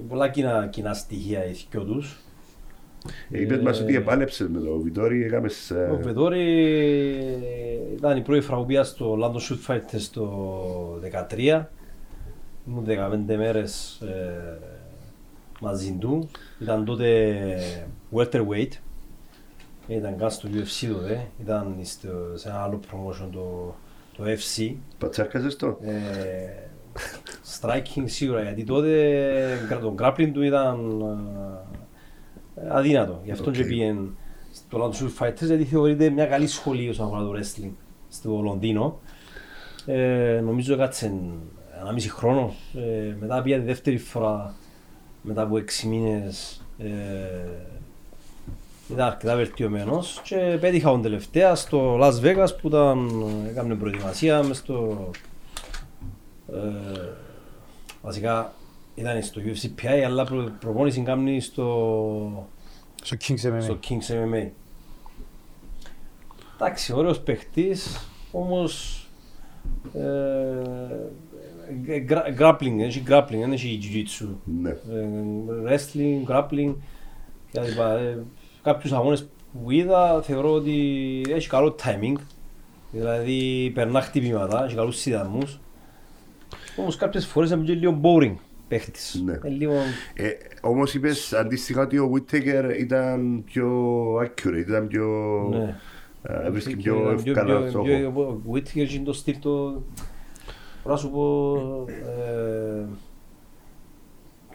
[0.10, 2.18] πολλά κοινά, κοινά στοιχεία οι δυο τους.
[3.32, 5.72] Ε, είπες μας ότι επάλεψες με το Βιτόρι, έκαμες...
[5.72, 6.44] ε, Ο Βετόρη
[7.96, 11.64] ήταν η πρώτη φορά που πήγα στο London Shoot Fighters το 2013.
[12.68, 12.86] Ήμουν
[13.30, 14.58] 15 μέρες ε,
[15.60, 16.30] μαζί του.
[16.60, 17.36] Ήταν τότε
[18.16, 18.72] welterweight.
[19.88, 21.28] Δεν ήταν καν στο UFC τότε.
[21.42, 23.76] Ήταν στο, σε ένα άλλο promotion το,
[24.18, 24.74] το FC.
[24.98, 25.78] Πατσάρκασες το.
[25.82, 25.92] Ε,
[27.60, 31.67] striking σίγουρα γιατί τότε το grappling του ήταν ε,
[32.70, 33.22] αδύνατο.
[33.24, 33.56] Γι' αυτό Οκ.
[33.56, 34.10] και πήγαινε
[34.54, 37.72] στο London Shoot Fighters γιατί θεωρείται μια καλή σχολή όσον αφορά το wrestling
[38.10, 39.00] στο Λονδίνο.
[39.86, 41.14] Ε, νομίζω έκατσε
[41.82, 42.54] ενάμισι χρόνο.
[42.76, 44.56] Ε, μετά πήγα τη δεύτερη φορά
[45.22, 46.88] μετά από έξι μήνες ε,
[48.92, 53.10] ήταν αρκετά βελτιωμένος και πέτυχα τον τελευταία στο Las Vegas που ήταν,
[53.50, 55.10] έκανε προετοιμασία μες στο
[56.54, 57.10] ε,
[58.02, 58.54] βασικά
[59.00, 62.48] ήταν στο UFC PI αλλά προ, προπόνηση κάνει στο,
[63.04, 63.62] Στο Kings MMA.
[63.62, 64.50] στο Kings MMA.
[66.56, 69.02] Εντάξει, ωραίος παίχτης, όμως
[69.94, 70.62] ε,
[72.00, 74.28] γκρα- grappling, έχει grappling, δεν έχει jiu-jitsu.
[74.62, 74.70] Ναι.
[74.70, 74.76] Ε,
[75.66, 76.76] wrestling, grappling
[77.52, 77.80] κλπ.
[77.80, 78.18] Ε,
[78.64, 79.28] Κάποιους αγώνες
[79.64, 82.16] που είδα θεωρώ ότι έχει καλό timing.
[82.92, 85.60] Δηλαδή περνά χτυπήματα, έχει καλούς συνδυασμούς.
[86.78, 88.36] Όμως κάποιες φορές είναι και λίγο boring
[88.68, 89.22] παίχτης.
[89.26, 89.34] Ναι.
[89.44, 89.74] Ε, λίγο...
[90.14, 90.30] Ε,
[90.62, 93.70] Όμως είπες αντίστοιχα ότι ο Whittaker ήταν πιο
[94.16, 95.08] accurate, ήταν πιο.
[95.52, 95.76] Ναι.
[96.24, 97.84] ε, Βρίσκει Και πιο πιο- εύκολα πιο- στόχο.
[97.86, 99.52] πιο- Ο Whittaker είναι το στυλ το...
[100.84, 101.46] Μπορώ να σου πω...
[101.88, 102.86] ε,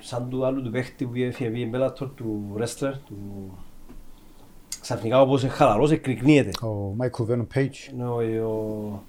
[0.04, 3.50] Σαν του άλλου του παίχτη που έφυγε πήγε Bellator, του wrestler, του...
[4.80, 6.66] Ξαφνικά όπως είναι χαλαρός, εκρικνύεται.
[6.66, 9.02] Ο Michael Venom Page, Είναι ο- ο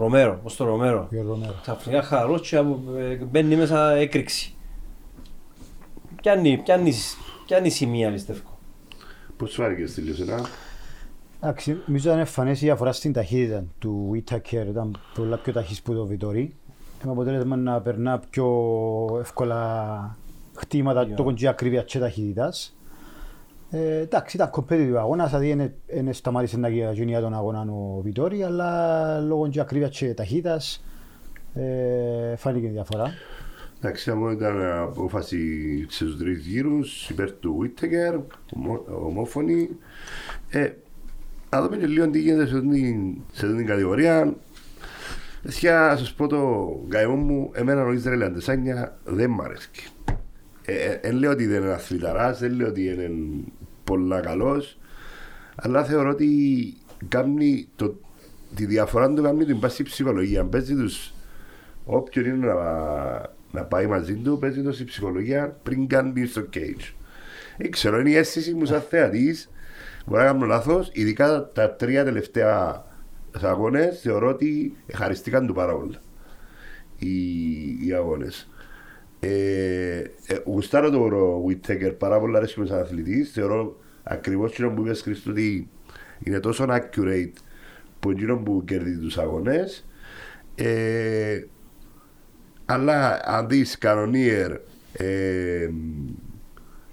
[0.00, 1.54] Ρομέρο, ως το Ρομέρο; ο Ρομέρο.
[1.62, 4.54] Ξαφνικά χαλαρός και από- ε, μπαίνει μέσα έκρηξη.
[6.22, 6.92] Πιάνει, πιάνει,
[7.46, 8.40] πιάνει σημεία πιστεύω.
[9.36, 10.40] Πώς σου άρεσε στη Λιωσένα.
[11.42, 15.94] Εντάξει, νομίζω ήταν εμφανές η διαφορά στην ταχύτητα του Whittaker, ήταν πολλά πιο ταχύς που
[15.94, 16.54] το Βιτόρι.
[17.04, 18.46] Με αποτέλεσμα να περνά πιο
[19.20, 20.16] εύκολα
[20.54, 21.14] χτήματα, Yeah.
[21.16, 22.76] το κοντζή ακρίβεια και ταχύτητας.
[23.70, 25.72] Ε, εντάξει, ήταν competitive αγώνας, δηλαδή δεν-
[26.04, 30.84] δεν σταμάτησε να γίνει για τον αγώνα ο Βιτόρι, αλλά λόγω και ακρίβειας και ταχύτητας
[31.54, 33.10] ε, φάνηκε η διαφορά.
[33.78, 35.40] Εντάξει, αυτό ήταν απόφαση
[35.88, 38.20] στου τρεις γύρους υπέρ του Whittaker,
[38.56, 39.68] ομο- ομόφωνη.
[40.50, 40.70] Ε,
[41.50, 44.34] να δούμε και λίγο τι γίνεται σε αυτήν την- σε αυτήν την κατηγορία.
[45.42, 49.68] Εσιά, να σας πω το καημό μου, εμένα ο Ισραήλ Αντεσάνια δεν μ' αρέσει.
[50.64, 53.10] Ε, ε, Δεν λέω ότι δεν είναι αθληταράς, δεν λέω ότι είναι
[53.90, 54.78] πολλά καλός,
[55.54, 56.28] αλλά θεωρώ ότι
[57.08, 58.00] κάνει το,
[58.54, 60.44] τη διαφορά του κάνει την πάση ψυχολογία.
[60.44, 61.12] Παίζει τους
[61.84, 62.54] όποιον είναι να,
[63.52, 66.94] να πάει μαζί του, παίζει το στη ψυχολογία πριν κάνει στο cage.
[67.58, 69.50] Δεν ξέρω, είναι η αίσθηση μου σαν θεατής,
[70.06, 72.84] μπορεί να κάνω λάθος, ειδικά τα τρία τελευταία
[73.42, 76.00] αγώνες θεωρώ ότι χαριστήκαν του πάρα πολλά
[76.96, 78.50] οι, οι αγώνες.
[79.20, 81.08] Ε, ε, γουστάρω το
[81.48, 85.68] Whittaker πάρα πολλά αρέσει με σαν αθλητής, θεωρώ ακριβώς εκείνο που είπες Χρήστο ότι
[86.24, 87.32] είναι τόσο accurate
[88.00, 89.86] που εκείνο που κερδίζει τους αγώνες
[90.54, 91.44] ε,
[92.64, 94.50] αλλά αν δεις κανονίερ
[94.92, 95.68] ε,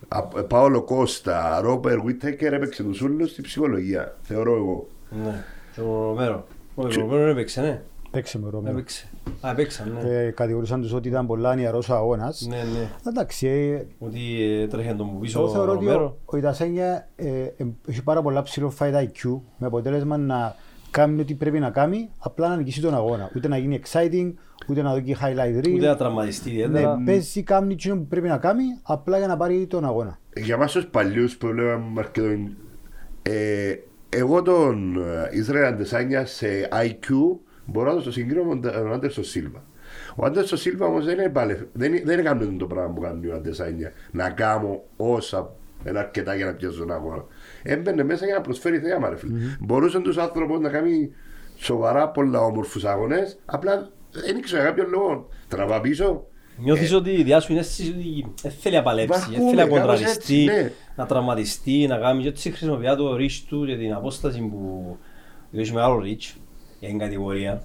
[0.07, 4.87] Α- Πάολο Κώστα, Ρόπερ Βίτεκερ έπαιξε τους όλους στη ψυχολογία, θεωρώ εγώ.
[5.23, 5.43] Ναι,
[5.75, 6.47] και ο Ρομέρο.
[6.75, 7.81] Ο Και- Ρομέρο έπαιξε, ναι.
[8.17, 8.77] Παίξε με Ρομέρο.
[8.77, 9.07] Έπαιξε.
[9.41, 10.09] Α, έπαιξαν, ναι.
[10.09, 12.45] Ε, κατηγορούσαν τους ότι ήταν πολλά νιαρός αγώνας.
[12.49, 12.89] Ναι, ναι.
[13.07, 16.05] Εντάξει, ε, Ότι ε, τρέχει τον που πίσω Εγώ ο θεωρώ ότι Ρομέρο.
[16.05, 20.55] ο, ο Ιτασένια ε, ε, έχει πάρα πολλά ψηλό fight IQ με αποτέλεσμα να
[20.91, 23.31] κάνει ό,τι πρέπει να κάνει, απλά να νικήσει τον αγώνα.
[23.35, 24.33] Ούτε να γίνει exciting,
[24.67, 25.73] ούτε να δει highlight reel.
[25.75, 26.97] Ούτε να τραυματιστεί ιδιαίτερα.
[26.97, 30.19] Ναι, παίζει, κάνει εκείνο που πρέπει να κάνει, απλά για να πάρει τον αγώνα.
[30.35, 32.57] Για μας τους παλιούς που βλέπαμε Μαρκεδόν,
[33.21, 33.75] ε,
[34.09, 37.05] εγώ τον ε, Ισραήλ Αντεσάνια σε IQ
[37.67, 39.65] μπορώ να το συγκρίνω με τον Άντερσο Σίλβα.
[40.15, 43.35] Ο Άντερσο Σίλβα όμως δεν, είναι πάλι, δεν, δεν έκανε το πράγμα που κάνει ο
[43.35, 45.55] Αντεσάνια να κάνω όσα
[45.87, 47.25] είναι αρκετά για να πιάσω τον αγώνα.
[47.63, 49.39] Έμπαινε μέσα για να προσφέρει θέαμα ρε φίλε.
[49.59, 51.11] Μπορούσε τους άνθρωπους να κάνει
[51.55, 55.27] σοβαρά πολλά όμορφους αγώνες, απλά δεν ήξερα για κάποιον λόγο.
[55.47, 56.27] Τραβά πίσω,
[56.59, 59.55] Νιώθεις ότι η ιδέα σου είναι αίσθηση ότι δεν θέλει να παλέψει, δεν Βαρκούμε, θέλει
[59.55, 60.71] να κάπως κοντραριστεί, έτσι, ναι.
[60.95, 64.97] να τραυματιστεί, να κάνει και έτσι χρησιμοποιεί το reach του και την απόσταση που
[65.51, 66.37] έχει μεγάλο reach
[66.79, 67.63] για την κατηγορία.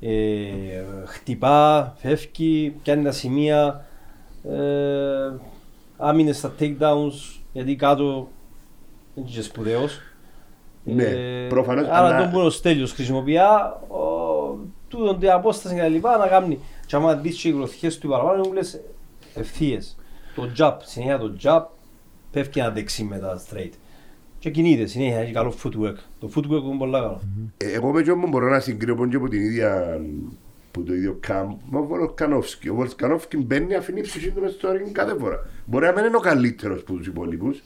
[0.00, 3.86] Ε, χτυπά, φεύγει, πιάνει τα σημεία,
[4.50, 5.32] ε,
[5.96, 8.28] άμυνες στα takedowns, γιατί κάτω
[9.14, 9.98] δεν είναι και σπουδαίος.
[10.84, 11.04] Ναι,
[11.48, 13.36] προφανώς, Άρα αλλά- τον που ο Στέλιος χρησιμοποιεί,
[13.88, 16.58] ο- τούτον την απόσταση και τα λοιπά να κάνει.
[16.86, 18.80] Και άμα δεις και οι γροθιές του παραπάνω, μου λες
[19.34, 19.96] ευθείες.
[20.34, 21.62] Το jab, συνέχεια το jab,
[22.30, 23.70] πέφτει ένα δεξί μετά straight.
[24.38, 25.94] Και κινείται συνέχεια, έχει καλό footwork.
[26.20, 27.20] Το footwork είναι πολύ καλό.
[27.56, 30.00] Ε, Εγώ με ποιον μπορώ να συγκρίνω πον και από την ίδια
[30.70, 32.68] που το ίδιο κάμπ με ο Βολκανόφσκι.
[32.68, 35.36] Ο Βολκανόφσκι μπαίνει αφήνει ψυχή του μες στο ring κάθε φορά.
[35.64, 37.62] Μπορεί να μην είναι ο καλύτερος από τους υπόλοιπους,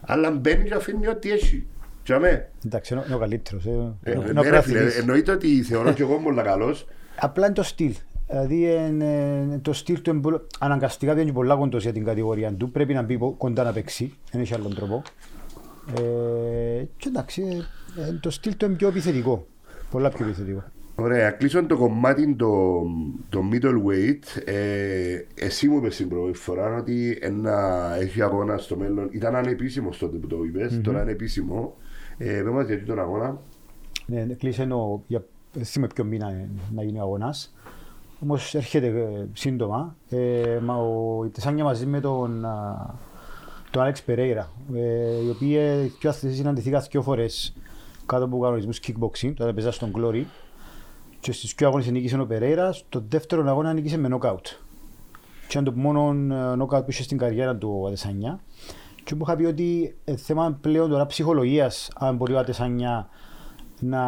[0.00, 1.66] αλλά μπαίνει και αφήνει ό,τι έχει.
[2.02, 2.48] Και αμέ.
[2.66, 3.66] Εντάξει, είναι ο καλύτερος.
[3.66, 3.70] ε,
[4.02, 4.98] Ε, είναι ο ναι, ρε φίλε, πρωταθλητής.
[4.98, 6.86] εννοείται ότι θεωρώ και εγώ πολύ καλός.
[7.20, 7.94] Απλά είναι το στυλ.
[8.28, 12.52] Δηλαδή είναι, το στυλ του είναι πολύ- αναγκαστικά δεν είναι πολλά κοντός για την κατηγορία
[12.52, 12.70] του.
[12.70, 14.12] Πρέπει να μπει πο- κοντά να παίξει.
[14.32, 15.02] Δεν έχει άλλον τρόπο.
[15.96, 17.42] Ε, και εντάξει,
[17.96, 19.46] ε, ε, το στυλ του είναι πιο επιθετικό.
[19.90, 20.62] Πολλά πιο επιθετικό.
[20.94, 22.82] Ωραία, κλείσω το κομμάτι το,
[23.28, 24.42] το middleweight.
[24.44, 29.08] Ε, εσύ μου είπες την πρώτη φορά ότι ένα έχει αγώνα στο μέλλον.
[29.10, 31.74] Ήταν ανεπίσημος τότε που το είπες, τώρα είναι επίσημο.
[32.18, 33.40] Ε, πες μας γιατί τον αγώνα.
[34.06, 35.24] Ναι, ναι, κλείσε ο, για
[35.58, 37.54] θυμάμαι ποιο μήνα ε, να γίνει ο αγώνας.
[38.20, 39.96] Όμως έρχεται ε, σύντομα.
[40.08, 42.94] Ε, μα ο Τεσάνια μαζί με τον, α,
[43.70, 47.52] τον Άλεξ Περέιρα, ε, οι οποίοι ε, πιο αθλητές συναντηθήκαν δύο φορές
[48.06, 50.22] κάτω από κανονισμούς kickboxing, τότε παίζα στον Glory
[51.20, 54.42] και στις δύο αγώνες νίκησε ο Περέιρα, στο δεύτερο αγώνα νίκησε με knockout.
[55.48, 58.40] Και ήταν το μόνο ε, knockout που είχε στην καριέρα του ο Αδεσανιά.
[59.04, 63.08] Και μου είχα πει ότι ε, θέμα πλέον τώρα ψυχολογίας, αν μπορεί ο Αδεσανιά
[63.80, 64.04] να,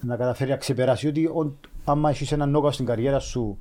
[0.00, 3.58] να καταφέρει να ξεπεράσει ότι ο, άμα έχεις ένα knockout στην καριέρα σου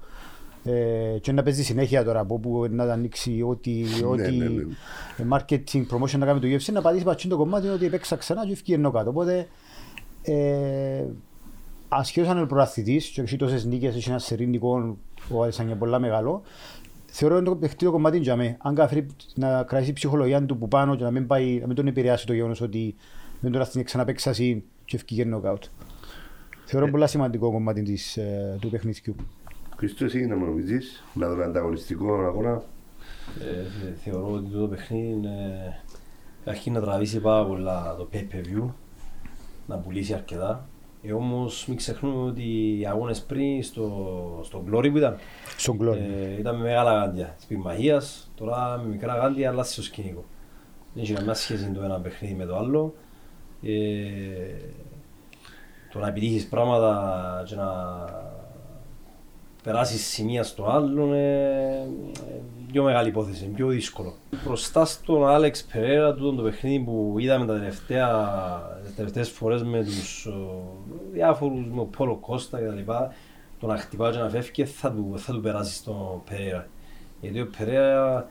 [0.68, 4.62] ε, και να παίζει συνέχεια τώρα από όπου να τα ανοίξει ό,τι, ό,τι ναι, ναι.
[5.18, 8.46] ε, marketing promotion να κάνει το UFC να πατήσει πατσίν το κομμάτι ότι παίξα ξανά
[8.46, 9.10] και ευκεί ενώ κάτω.
[9.10, 9.48] Οπότε
[10.22, 11.04] ε,
[11.88, 14.98] ασχέτως αν είναι προαθλητής και έχει τόσες νίκες, έχει ένα σερίνικο
[15.30, 16.44] ο Αδεσάνια πολλά μεγάλο
[17.18, 18.58] θεωρώ ότι το παιχτεί το κομμάτι για μέ.
[18.60, 21.76] Αν καταφέρει να κρατήσει η ψυχολογία του που πάνω και να μην, πάει, να μην
[21.76, 22.96] τον επηρεάσει το γεγονός ότι
[23.40, 25.64] δεν τώρα στην ξαναπέξαση και ευκήγε νοκάουτ.
[26.66, 29.16] Θεωρώ πολύ σημαντικό κομμάτι της, ε, του παιχνιδιού.
[29.78, 32.62] Χριστός, εσύ να μου νομίζεις, να δούμε ανταγωνιστικό αγώνα.
[33.42, 35.34] Ε, θεωρώ ότι το παιχνίδι είναι
[36.46, 38.70] αρχή να τραβήσει πάρα πολλά το pay per view,
[39.68, 40.70] να πουλήσει αρκετά.
[41.04, 45.18] Ε, όμως μην ξεχνούμε ότι οι αγώνες πριν στο, στο Glory που ήταν,
[45.58, 45.98] Στον Glory.
[45.98, 50.26] ε, ήταν με μεγάλα γάντια της πυγμαχίας, τώρα με μικρά γάντια αλλάζει το σκηνικό.
[50.94, 52.94] Δεν έχει καμιά σχέση το ένα παιχνίδι με το άλλο.
[53.62, 53.72] Ε,
[55.92, 57.66] το να επιτύχεις πράγματα και να
[59.68, 61.34] περάσεις σημεία στο άλλο είναι
[62.30, 64.14] ε, πιο μεγάλη υπόθεση, είναι πιο δύσκολο.
[64.46, 68.10] Μπροστά στον Άλεξ Περέρα, τούτο το παιχνίδι που είδαμε τα τελευταία,
[68.84, 70.32] τις τελευταίες φορές με τους ε,
[71.14, 72.92] διάφορους, με ο Πόλο Κώστα κτλ.
[73.60, 76.68] Το να χτυπά και να φεύγει θα του, θα του περάσει στον Περέρα.
[77.22, 78.28] Γιατί ο Περέρα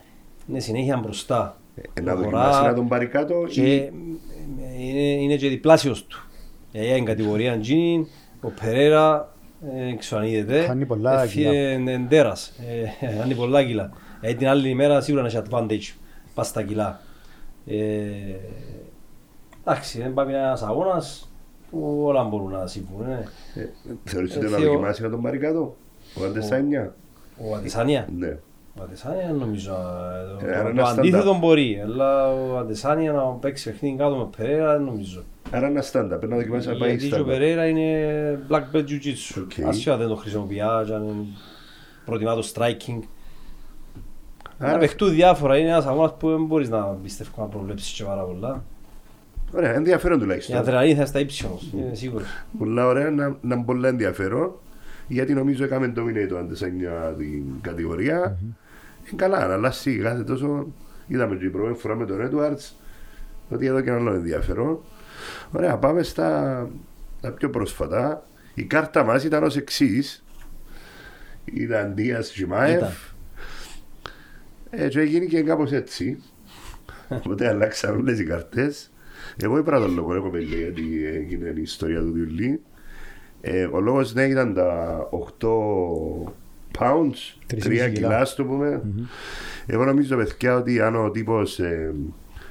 [0.48, 1.56] είναι συνέχεια μπροστά.
[1.74, 3.92] Ε, να Προχωρά δοκιμάσει να τον πάρει κάτω και ή ε,
[4.78, 6.26] είναι, είναι και διπλάσιος του.
[6.72, 8.06] Γιατί είναι κατηγορία Τζίνιν,
[8.40, 9.35] ο Περέρα, ε, δεν
[9.98, 12.52] ξέρω αν είδετε, Χάνει πολλά έφυγε εντέρας,
[13.00, 13.90] ε, χάνει πολλά κιλά.
[14.20, 15.94] Ε, την άλλη ημέρα σίγουρα να έχει advantage,
[16.34, 17.00] πας στα κιλά.
[17.66, 17.76] Ε,
[19.64, 21.30] εντάξει, δεν πάει ένας αγώνας
[21.70, 23.06] που όλα μπορούν να συμβούν.
[23.10, 23.28] Ε.
[23.54, 23.68] Ε,
[24.04, 25.76] Θεωρείς Ε, ότι να Θεό- δοκιμάσεις να τον πάρει κάτω.
[26.20, 26.94] Ο Αντεσάνια;
[27.50, 28.36] Ο Αντεσάνια, Ναι.
[28.80, 31.04] ο Αντεσάνια νομίζω, ε, το- Ε, άρα το, είναι το στάνταρ.
[31.04, 35.22] αντίθετο μπορεί, αλλά ο Αντεσάνια να παίξει παιχνίδι κάτω με Περέρα δεν νομίζω.
[35.50, 37.30] Άρα ένα στάντα, πρέπει να δοκιμάσεις να πάει Γιατί και ο στάντα.
[37.32, 39.42] Περέρα είναι black belt jiu-jitsu.
[39.42, 39.66] Οκ.
[39.66, 41.26] Ασχέτω δεν το χρησιμοποιεί, αν
[42.04, 42.98] προτιμά το striking.
[44.58, 48.04] Να Άρα, παιχτούν διάφορα, είναι ένας αγώνας που δεν μπορείς να πιστεύω να προβλέψεις και
[48.04, 48.64] πάρα πολλά.
[49.54, 50.56] ωραία, ενδιαφέρον Η τουλάχιστον.
[50.56, 52.26] αδρεναλίνη θα είναι στα ύψη όμως, είναι σίγουρος.
[52.58, 54.52] Πολλά ωραία, να, να είναι πολύ ενδιαφέρον.
[55.08, 58.38] Γιατί νομίζω έκαμε dominate το Αντεσάνια την κατηγορία.
[58.42, 60.66] Είναι καλά, να αλλάξει κάθε τόσο.
[61.06, 62.70] Είδαμε και την πρώτη φορά με τον Edwards
[63.50, 64.78] ότι εδώ και ένα άλλο ενδιαφέρον.
[65.50, 66.68] Ωραία, πάμε στα,
[67.20, 68.26] τα πιο πρόσφατα.
[68.54, 70.24] Η κάρτα μας ήταν ως εξής.
[71.44, 72.76] Ήταν Δίας Τζιμάεφ.
[72.76, 72.92] Ήταν.
[74.70, 76.22] Ε, και έγινε και κάπως έτσι.
[77.08, 78.90] Οπότε αλλάξαν όλες οι καρτές.
[79.42, 82.60] Εγώ είπα τον λόγο, έχω πει γιατί έγινε η ιστορία του Διουλή.
[83.40, 84.98] Ε, ο λόγος ναι ήταν τα
[85.40, 85.48] 8
[86.78, 87.88] pounds, Τρεις 3 κιλά.
[87.88, 88.82] κιλάς, ας το πούμε.
[89.66, 91.94] Εγώ νομίζω παιδιά ότι αν ο τύπος ε,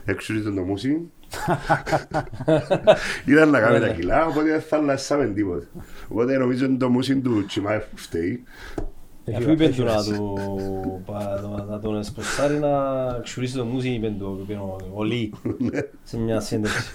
[0.05, 1.11] εξούριζε το μουσι
[3.25, 3.93] ήταν να κάνει Ναι, τα ναι.
[3.93, 5.65] κιλά, οπότε δεν θα αλλάσαμε τίποτα.
[6.07, 8.43] Οπότε νομίζω ότι το μουσι του Τσιμάεφ που φταίει.
[9.37, 12.69] Αφού είπε του να του πα- το- να τον εσποσάρει να
[13.23, 15.33] ξουρίσει το μουσι, είπε του είπε ο- ο Λί
[16.03, 16.93] σε μια σύνδεση.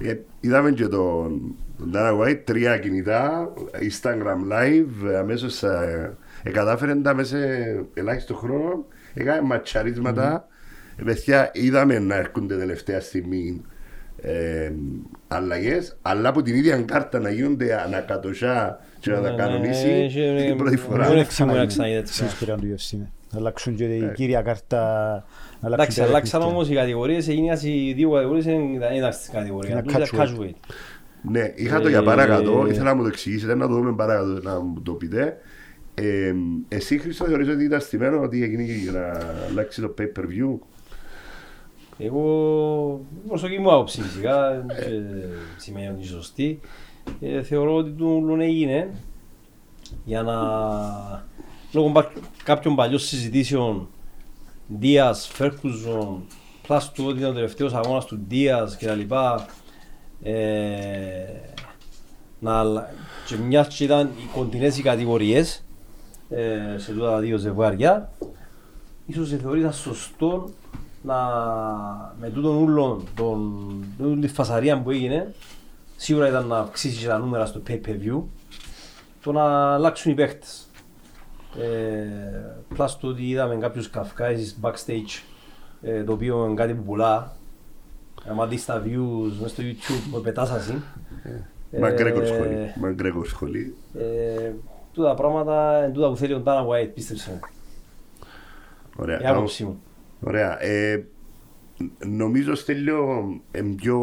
[0.00, 6.50] Ε, Είδαμε και τον τον Dana White, τρία κινητά, Instagram live, ε, αμέσως ε, ε,
[6.50, 10.46] κατάφερε τα μέσα σε ελάχιστο χρόνο, έκανε ματσαρίσματα.
[11.02, 13.60] Ε, παιδιά, είδαμε να έρχονται τελευταία στιγμή
[14.20, 14.72] ε,
[15.28, 20.30] αλλαγές, αλλά από την ίδια κάρτα να γίνονται ανακατοσιά και να τα Ναι, κανονίσει ναι,
[20.32, 21.14] ναι, την πρώτη ναι, φορά.
[21.14, 22.12] ναι, Ξεμού να ξαναείδε έτσι.
[22.14, 22.96] Στην ιστορία του UFC.
[22.98, 23.06] ναι.
[23.30, 24.78] Να αλλάξουν και η κύρια κάρτα.
[25.60, 26.56] να αλλάξουν Εντάξει, τα αλλάξαν παιχνίδια.
[26.58, 29.70] όμως οι κατηγορίες, έγινε οι δύο κατηγορίες δεν ήταν στην κατηγορία.
[29.70, 30.40] Είναι Τους ήταν catchweight.
[30.40, 30.54] catchweight.
[31.30, 34.40] Ναι, είχα το για παρακάτω, Ε, ήθελα να μου το εξηγήσετε, να το δούμε παρακάτω,
[34.42, 35.36] να μου το πείτε.
[35.94, 36.32] Ε,
[36.68, 40.22] εσύ Χρήστο θεωρείς ότι ήταν στημένο ότι έγινε και για να αλλάξει το pay per
[40.24, 40.58] view.
[42.04, 44.66] Εγώ, η προσωπική μου άποψη φυσικά, δεν
[45.56, 46.60] σημαίνει ότι είναι σωστή.
[47.20, 48.90] Ε, θεωρώ ότι το ούλον έγινε
[50.04, 50.38] για να,
[51.72, 52.12] λόγω πα-
[52.44, 53.88] κάποιων παλιών συζητήσεων
[54.66, 56.22] Δίας, Φέρκουζον,
[56.66, 59.00] πλάς του ότι ήταν ο τελευταίος αγώνας του Δίας κτλ.
[60.22, 60.32] Ε,
[62.38, 62.90] να, αλλα-
[63.26, 65.64] και μιας και ήταν οι κοντινές οι κατηγορίες
[66.30, 68.12] ε, σε τούτα τα δύο ζευγάρια,
[69.06, 70.50] ίσως θεωρήσα σωστό
[71.02, 71.16] να
[72.20, 73.66] με τούτον ούλον, τον,
[73.98, 75.34] τούτον τη φασαρία που έγινε,
[75.96, 78.22] σίγουρα ήταν να αυξήσεις και τα νούμερα στο pay per view,
[79.22, 80.66] το να αλλάξουν οι παίχτες.
[81.58, 85.22] Ε, πλάς το ότι είδαμε κάποιους καυκάισεις backstage,
[85.82, 87.36] ε, το οποίο είναι κάτι που πουλά,
[88.28, 90.82] άμα δεις τα views μέσα στο YouTube που πετάς ασύ.
[91.80, 92.72] Μαγκρέκορ Ε, σχολή.
[92.80, 93.74] Μαγκρέκορ σχολή.
[93.94, 94.52] Ε,
[94.92, 97.40] τούτα πράγματα είναι τούτα που θέλει ο Ντάνα White, πίστεψε με.
[98.96, 99.20] Ωραία.
[99.20, 99.80] Η άποψή μου.
[100.22, 100.62] Ωραία.
[100.62, 101.04] Ε,
[102.06, 104.00] νομίζω στέλνω ε, πιο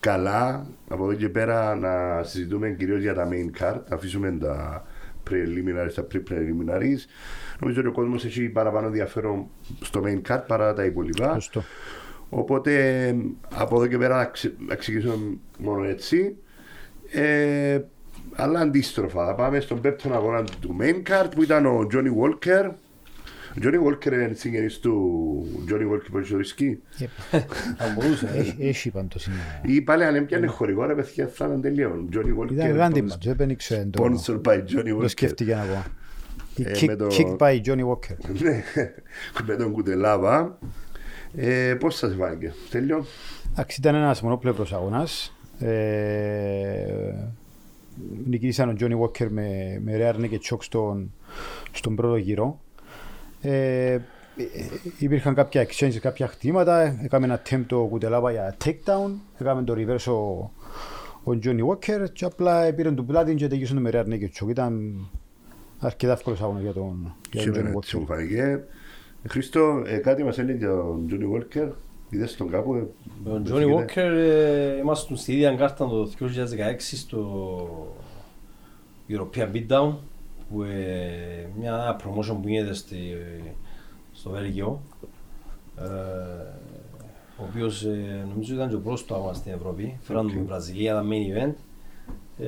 [0.00, 4.86] καλά από εδώ και πέρα να συζητούμε κυρίως για τα main card, να αφήσουμε τα
[5.30, 6.98] preliminaries, τα pre-preliminaries.
[7.60, 9.46] Νομίζω ότι ο κόσμος έχει παραπάνω ενδιαφέρον
[9.80, 11.32] στο main card παρά τα υπόλοιπα.
[11.34, 11.62] Σωστό.
[12.28, 13.16] Οπότε ε,
[13.54, 16.36] από εδώ και πέρα να ξε- να ξεκινήσουμε μόνο έτσι.
[17.10, 17.80] Ε,
[18.34, 22.70] αλλά αντίστροφα, θα πάμε στον πέπτον αγώνα του main card που ήταν ο Johnny Walker.
[23.58, 25.14] Ο Johnny Walker είναι συγγενής του
[25.70, 26.80] Johnny Walker που έχει το ρισκί.
[27.76, 28.30] Θα μπορούσε.
[28.34, 28.38] ε.
[28.38, 29.36] Έχει- Έχει πάντως είναι.
[29.74, 31.92] Ή πάλι αν έπιανε χορηγό ρε παιδιά θα ήταν τελείως.
[32.12, 32.50] Johnny Walker.
[32.52, 34.04] Ήταν γάντι πάντως, δεν ήξερε το.
[34.04, 35.08] Sponsored by Johnny Το Walker.
[35.08, 35.84] σκέφτηκε να πω.
[36.56, 38.16] Η Ε, kick- με το- Kicked by Johnny Walker.
[38.42, 38.62] Ναι,
[39.46, 40.58] με τον Κουτελάβα.
[41.36, 43.04] Ε, πώς σας φάνηκε, τέλειο.
[43.52, 45.32] Εντάξει, ήταν ένας μονόπλευρος αγώνας.
[45.58, 47.12] Ε,
[48.26, 51.12] νικήσαν ο Johnny Walker με, με rear naked choke στον,
[51.72, 52.60] στον πρώτο γύρο.
[53.40, 54.00] Ε, ε,
[54.98, 56.80] υπήρχαν κάποια exchanges, κάποια χτήματα.
[57.02, 59.10] Έκαμε ένα attempt το Κουτελάβα για takedown.
[59.38, 60.50] Έκαμε το reverse ο,
[61.30, 64.48] ο Johnny Walker και απλά πήραν του πλάτη και τελείωσαν με rear naked choke.
[64.48, 64.96] Ήταν
[65.78, 68.06] αρκετά εύκολος αγώνας για τον, για Και τον Johnny εμένα έτσι μου Walker.
[68.06, 68.64] φάνηκε.
[69.22, 71.68] Ε, Χρήστο, ε, κάτι μας έλεγε για τον Johnny Walker.
[72.10, 72.74] Είδες τον κάπου.
[72.74, 72.86] ε,
[73.24, 73.84] Με τον δεν Johnny φύγεται.
[73.94, 76.26] Walker ε, ήμασταν στη ίδια κάρτα το 2016
[76.78, 77.96] στο
[79.08, 79.94] European Beatdown
[80.50, 82.96] που ε, μια promotion που γίνεται στη,
[84.12, 84.80] στο Βέλγιο
[85.78, 85.82] ε,
[87.40, 90.32] ο οποίος ε, νομίζω ήταν και ο πρώτος του αγώνα στην Ευρώπη φέραν Οκ.
[90.32, 91.54] τον Βραζιλία, τα main event
[92.38, 92.46] ε,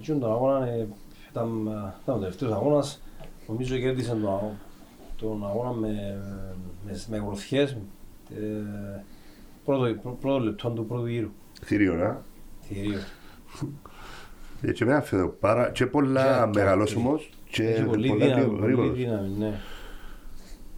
[0.00, 0.88] και τον αγώνα ε,
[1.30, 1.60] ήταν,
[2.02, 3.02] ήταν ο τελευταίος αγώνας
[3.48, 4.54] νομίζω κέρδισε τον, αγώ-
[5.16, 5.88] τον αγώνα με,
[6.86, 7.70] με, με γροθιές
[8.30, 9.04] ε,
[9.64, 11.30] πρώτο, πρω- πρώτο λεπτό του πρώτου γύρου
[11.62, 12.22] Θηρίο, να.
[12.60, 12.98] θηρίου.
[14.62, 17.30] Ε, Και εμένα φαίνεται πάρα και πολλά Και- μεγάλος όμως.
[17.50, 18.96] Και Έχει πολύ πολλά δύναμη, πιο πολύ γρήγορος.
[18.96, 19.52] δύναμη, ναι.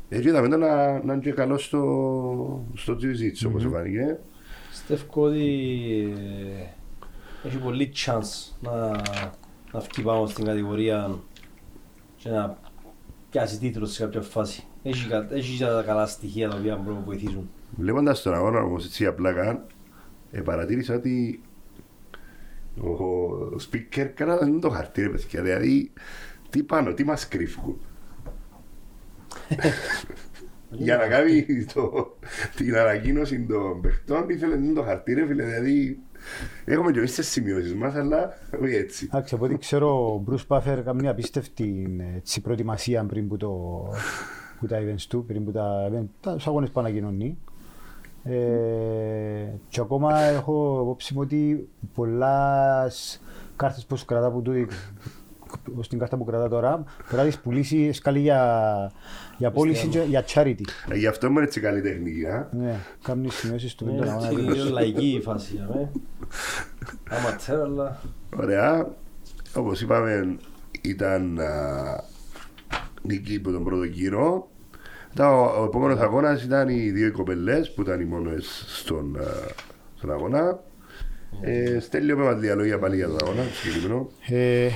[0.09, 4.19] Έτσι είδαμε τον να, να είναι και καλός στο, στο jiu-jitsu όπως φάνηκε.
[4.69, 6.15] Πιστεύω ότι
[7.43, 8.87] ε, έχει πολύ chance να,
[9.73, 11.19] να βγει πάνω στην κατηγορία
[12.17, 12.59] και να
[13.31, 14.65] πιάσει τίτλο σε κάποια φάση.
[14.83, 17.51] Έχει, κα- έχει και τα καλά στοιχεία τα οποία μπορούν να βοηθήσουν.
[17.77, 19.65] Βλέποντας τον αγώνα όμως έτσι απλά καν,
[20.31, 21.41] ε, παρατήρησα ότι
[22.81, 23.22] ο, ο
[23.61, 25.93] speaker κάνα δεν είναι το χαρτί ρε παιδιά, δηλαδή
[26.51, 27.81] τι πάνω, τι μας κρύφουν.
[30.71, 32.17] Για να κάνει το,
[32.57, 35.99] την ανακοίνωση των παιχτών ήθελε να είναι το χαρτί ρε φίλε, δηλαδή
[36.65, 39.05] έχουμε και εμείς τις σημειώσεις μας αλλά όχι έτσι.
[39.13, 43.37] Εντάξει, από ό,τι ξέρω, ο Bruce Buffer έκανε μια απίστευτη ε, έτσι, προετοιμασία πριν που,
[43.37, 43.49] το,
[44.61, 47.39] που τα events του, πριν που τα, event- τα τους αγώνες που ανακοινώνει.
[48.25, 48.35] Ε,
[49.69, 53.21] και ακόμα έχω υπόψη μου ότι πολλάς σ-
[53.63, 54.67] κάρτες που σου κρατά που του,
[55.73, 58.93] όπως την κάρτα που κρατά τώρα, μπορεί να τις πουλήσει σκάλι για,
[59.39, 60.61] για πώληση και για charity.
[60.89, 62.27] Ε, Γι' αυτό είναι έτσι καλή τεχνική.
[62.27, 62.49] Α.
[62.53, 64.29] Ναι, κάνουν τις σημειώσεις του πριν τον Είναι αγώνα.
[64.29, 65.91] έτσι λίγο λαϊκή η φάση για μέ.
[67.11, 68.01] Αματέρ, αλλά
[68.37, 68.89] Ωραία.
[69.55, 70.37] Όπως είπαμε
[70.83, 72.05] ήταν α,
[73.03, 74.49] νίκη από τον πρώτο γύρο.
[75.09, 79.17] Μετά ο, ο επόμενος αγώνας ήταν οι δύο οι κοπελές που ήταν οι μόνες στον,
[79.17, 79.23] α,
[79.97, 80.61] στον αγώνα.
[81.41, 84.09] Ε, Στέλιο με μας λίγα λόγια πάλι για τον αγώνα, το συγκεκριμένο.
[84.29, 84.69] Ε,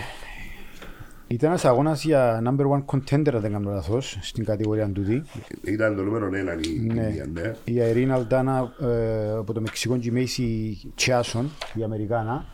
[1.29, 5.23] ήταν ένας αγώνας για number one contender, αν δεν κάνω λάθος, στην κατηγορία τούτη.
[5.65, 7.03] Ήταν το νούμερο ένα η Ναι.
[7.03, 7.53] Ινδία, ναι.
[7.65, 12.45] Η Αερίνα Αλτάνα ε, από το Μεξικό και η Μέισι Τσιάσον, η Αμερικάνα.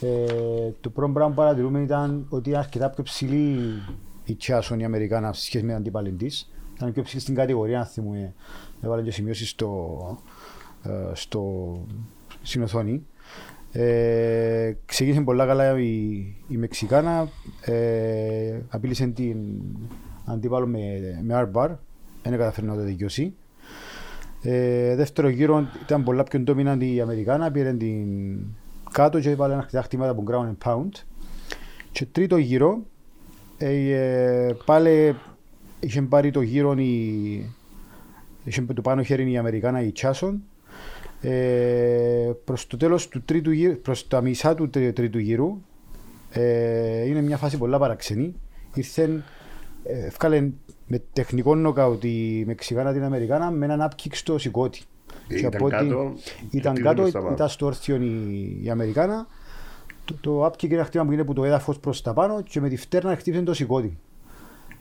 [0.00, 3.58] Ε, το πρώτο πράγμα που παρατηρούμε ήταν ότι ήταν αρκετά πιο ψηλή
[4.24, 6.52] η Τσιάσον, η Αμερικάνα, σε σχέση με την αντίπαλη της.
[6.76, 8.34] Ήταν πιο ψηλή στην κατηγορία, αν θυμούμε.
[8.82, 9.98] Έβαλε και σημειώσεις στο,
[10.82, 11.42] ε, στο,
[12.42, 13.06] στην οθόνη.
[13.76, 15.92] Ε, ξεκίνησε πολλά καλά η,
[16.48, 17.28] η Μεξικάνα.
[17.60, 19.36] Ε, απείλησε την
[20.24, 20.78] αντίπαλο με,
[21.22, 21.70] με R-bar.
[22.22, 23.34] Δεν καταφέρει να το δικαιώσει.
[24.42, 28.38] Ε, δεύτερο γύρο ήταν πολλά πιο dominant η Αμερικάνα, πήρε την
[28.92, 30.90] κάτω και έβαλε αρκετά χτήματα από ground and pound.
[31.92, 32.82] Και τρίτο γύρο,
[33.58, 35.16] ε, ε, πάλι
[35.80, 37.52] είχε πάρει το γύρο η,
[38.44, 40.42] είχε το πάνω χέρι η Αμερικάνα η Τσάσον.
[41.28, 45.60] Ε, προς το τέλος του τρίτου γύρου, προς τα μισά του τρί- τρίτου γύρου,
[46.30, 48.34] ε, είναι μια φάση πολλά παραξενή.
[48.74, 49.22] Ήρθε,
[49.84, 50.50] ε, έφκαλε
[50.86, 54.80] με τεχνικό νοκάουτ η Μεξικάνα την Αμερικάνα με έναν upkick στο σηκώτη.
[55.28, 56.12] Ε, Και ήταν από ό,τι- κάτω
[56.50, 57.32] και ήταν χτύπησε κάτω, προς τα πάνω.
[57.34, 59.26] ήταν στο όρθιο η, η Αμερικάνα.
[60.04, 62.60] Το, το upkick είναι ένα χτύπημα που είναι από το έδαφος προς τα πάνω και
[62.60, 63.98] με τη φτέρνα χτύπησε το σηκώτη.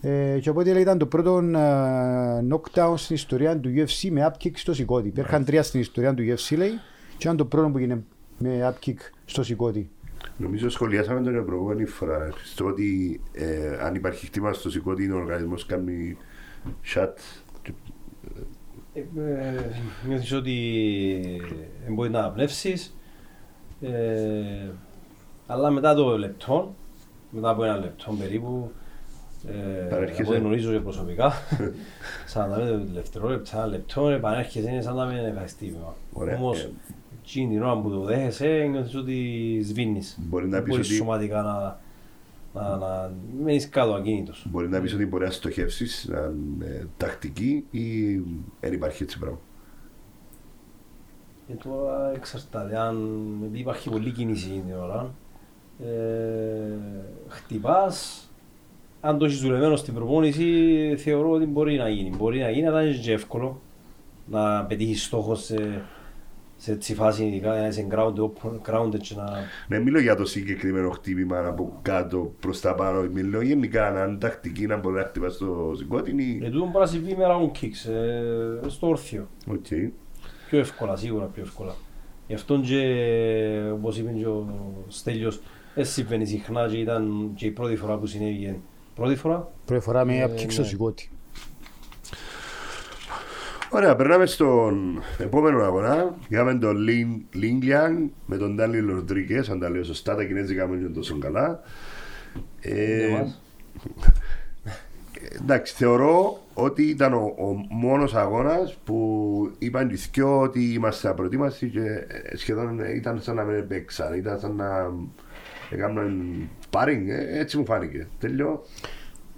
[0.06, 4.74] Ε, και οπότε ήταν το πρώτο ε, knockdown στην ιστορία του UFC με upkick στο
[4.74, 5.08] σηκώτη.
[5.08, 6.72] Υπήρχαν τρία στην ιστορία του UFC λέει
[7.18, 8.04] και ήταν το πρώτο που έγινε
[8.38, 9.90] με upkick στο σηκώτη.
[10.38, 15.66] Νομίζω σχολιάσαμε τον προηγούμενη φορά στο ότι ε, αν υπάρχει χτύπημα στο σηκώτη ο οργανισμός
[15.66, 16.18] κάνει
[16.94, 17.14] shut.
[18.94, 20.56] Ε, ε, Νιώθεις ότι
[21.88, 22.98] ε, μπορεί να αναπνεύσεις
[23.82, 24.70] ε,
[25.48, 26.76] αλλά μετά το λεπτό,
[27.30, 28.72] μετά από ένα λεπτό περίπου
[29.48, 30.22] ε, Παρέρχεσαι.
[30.22, 31.32] από ό,τι γνωρίζω και προσωπικά
[32.34, 35.96] 45 δευτερόλεπτα, ένα λεπτό επανέρχεσαι είναι σαν να μην είναι χτύπημα.
[36.14, 36.38] Ωραία.
[36.38, 36.70] Όμως Ε.
[37.24, 40.18] εκείνη την ώρα που το δέχεσαι νιώθεις ότι σβήνεις.
[40.22, 41.80] Μπορεί να Δεν πεις μπορείς ότι- σωματικά να,
[42.62, 43.12] να, να
[43.44, 44.46] μένεις κάτω ακίνητος.
[44.50, 48.14] Μπορεί να πεις ότι μπορεί να στοχεύσεις να είναι τακτική ή
[48.60, 49.40] δεν υπάρχει έτσι πράγμα.
[51.48, 52.98] Και τώρα εξαρτάται αν
[53.44, 55.14] επειδή υπάρχει πολλή κίνηση εκείνη την ώρα.
[55.86, 56.78] Ε,
[57.28, 58.23] χτυπάς,
[59.06, 62.16] αν το έχεις δουλεμένο στην προπόνηση, θεωρώ ότι μπορεί να γίνει.
[62.18, 63.62] Μπορεί να γίνει, αλλά δεν είναι και εύκολο
[64.26, 65.82] να πετύχεις στόχο σε,
[66.58, 68.30] σε έτσι φάση, ειδικά να είσαι grounded,
[68.70, 69.24] grounded και να...
[69.68, 73.08] Ναι, μιλώ για το συγκεκριμένο χτύπημα από κάτω προς τα πάνω.
[73.14, 76.42] Μιλώ γενικά να είναι τακτική να μπορεί να χτυπάς στο σηκώτη.
[76.44, 79.28] Ε, τούτο μπορεί να συμβεί με round kicks, ε, στο όρθιο.
[79.48, 79.66] Οκ.
[80.50, 81.76] Πιο εύκολα, σίγουρα πιο εύκολα.
[82.28, 82.82] Γι' αυτόν και,
[83.74, 84.48] όπως είπε και ο
[84.88, 85.42] Στέλιος,
[85.76, 88.62] δεν συμβαίνει συχνά και ήταν και η πρώτη φορά που συνέβη.
[88.96, 90.68] Πρώτη φορά, Πρώτη φορά με Ε, upkick στο ναι.
[90.68, 91.10] συκώτι.
[93.70, 96.16] Ωραία, περνάμε στον επόμενο αγώνα.
[96.28, 99.44] Είχαμε τον Λιν Λιάν με τον Ντάνιελ Ροντρίγκεζ.
[99.52, 101.60] Αν τα λέω σωστά, τα κινέζικα μου είναι τόσο καλά.
[102.62, 103.42] Ε, δεν μας.
[105.42, 111.70] εντάξει, θεωρώ ότι ήταν ο, ο μόνος αγώνας που είπαν οι δυο ότι είμαστε απροετοίμαστοι
[111.70, 114.14] και ε, σχεδόν ήταν σαν να μην παίξαν.
[114.14, 114.92] Ήταν σαν να
[115.70, 116.34] έκαναν
[116.70, 117.08] πάρινγκ.
[117.34, 118.08] έτσι μου φάνηκε.
[118.20, 118.62] Τέλειο.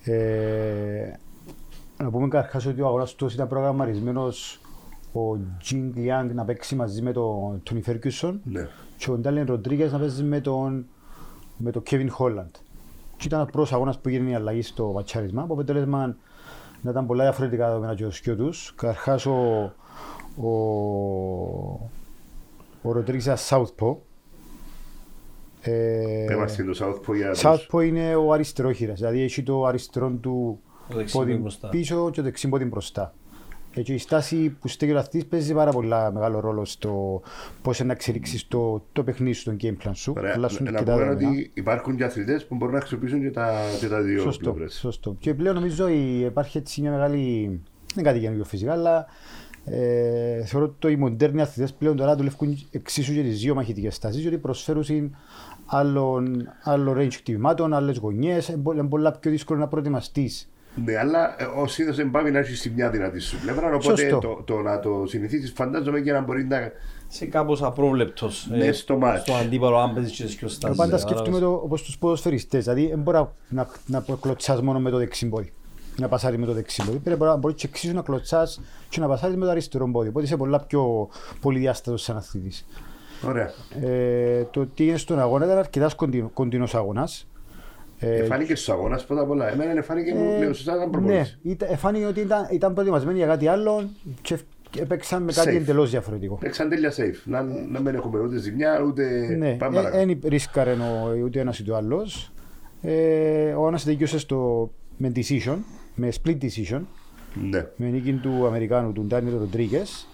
[0.04, 1.12] Ε,
[1.98, 4.60] να πούμε καταρχάς ότι ο αγώνας αυτός ήταν προγραμματισμένος
[5.14, 8.68] ο Τζιν Λιάνγκ να παίξει μαζί με τον Τόνι Φέρκιουσον Ναι.
[8.98, 10.86] και ο Ντάλεν Ροντρίγκες να παίζει με τον,
[11.58, 12.56] με τον Κέβιν Χόλαντ.
[13.18, 16.16] Και ήταν ο πρώτος αγώνας που έγινε η αλλαγή στο ματσάρισμα, που αποτέλεσμα
[16.82, 18.74] να ήταν πολλά διαφορετικά δεδομένα και το σκιό τους.
[18.76, 19.74] Καταρχάς ο,
[20.42, 20.50] ο,
[22.82, 23.96] ο Ροντρίγκες ήταν Southpaw.
[25.68, 30.60] Ε, Πέμαστε το Southpaw για τους- Southpaw είναι ο αριστερόχειρας, δηλαδή έχει το αριστερό του
[30.90, 31.70] Το δεξί πόδι πόδι μπροστά.
[31.70, 33.14] πίσω και το δεξί πόδι μπροστά.
[33.74, 37.22] Ε, Και η στάση που στέκει ο αθλητής παίζει πάρα πολλά μεγάλο ρόλο στο
[37.62, 40.14] πώς να εξελίξεις το, το παιχνίδι σου, τον game plan σου.
[40.18, 40.34] Ωραία.
[40.36, 41.30] Αλλάσουν Να και τα πούμε δεδομένα.
[41.30, 44.74] ότι υπάρχουν και αθλητές που μπορούν να χρησιμοποιήσουν και τα, και τα δύο Σωστό, πλευρές.
[44.74, 45.16] σωστό.
[45.20, 47.60] Και πλέον νομίζω η- υπάρχει έτσι μια μεγάλη, δεν
[47.98, 49.06] είναι κάτι καινούργιο φυσικά, αλλά
[49.66, 54.22] ε, θεωρώ ότι οι μοντέρνοι αθλητές πλέον τώρα δουλεύουν εξίσου και τις δύο μαχητικές στάσεις,
[54.22, 55.16] γιατί προσφέρουν
[55.66, 60.50] άλλον, άλλο range χτυπημάτων, άλλες γωνιές, είναι πο- είναι πολλά πιο δύσκολο να προετοιμαστείς.
[60.86, 63.68] Ναι, αλλά ε, ο σύνδεσμος δεν πάει να έχει στη μια δυνατή σου πλευρά.
[63.68, 64.20] Οπότε Σωστό.
[64.20, 66.72] το, το να το συνηθίσεις, φαντάζομαι και να μπορεί να.
[67.08, 69.22] σε κάπως απρόβλεπτος Ναι, στο μάτς.
[69.22, 70.78] στο αντίπαλο αν παίζεις και πιο Εγώ στάσεις.
[70.78, 74.80] πάντα ε, σκεφτούμε το, όπως τους ποδοσφαιριστές, δηλαδή δεν μπορεί να, να, να κλωτσάς μόνο
[74.80, 75.52] με το δεξί πόδι.
[76.00, 76.98] Να πασάρεις με το δεξί πόδι.
[76.98, 80.08] Πρέπει να μπορείς και εξίσου να κλωτσάς και να πασάρεις με το αριστερό πόδι.
[80.08, 81.10] Οπότε είσαι πολλά πιο
[81.42, 82.66] πολυδιάστατος σαν αθλητής.
[83.28, 83.52] Ωραία.
[83.90, 87.28] Ε, το τι είναι στον αγώνα ήταν αρκετάς κοντινο, κοντινός αγώνας.
[88.00, 89.52] Ε, Εφάνηκες στους αγώνας πρώτα απ' όλα.
[89.52, 91.38] Εμένα εφάνηκε μου ε, λέω σωστά ήταν ναι, προπόνηση.
[91.42, 93.90] ήταν, εφάνηκε ότι ήταν, ήταν προετοιμασμένοι για κάτι άλλο
[94.22, 94.38] και
[94.70, 95.56] και έπαιξαν με κάτι Safe.
[95.62, 96.36] εντελώς διαφορετικό.
[96.36, 97.22] Παίξαν τέλεια safe.
[97.26, 99.36] Να, να μην έχουμε ούτε ζημιά ούτε.
[99.38, 100.06] Ναι, Πάμε παρακάτω.
[100.06, 102.32] δεν ρίσκαρε ο- ούτε ένας ούτε ο άλλος.
[102.82, 105.58] Ε, ο ένας τέλειωσε στο, με decision,
[105.96, 106.82] με split decision,
[107.50, 107.66] Ναι.
[107.76, 110.08] με νίκη του Αμερικάνου, του Ντάνιελ Ροντρίγκες.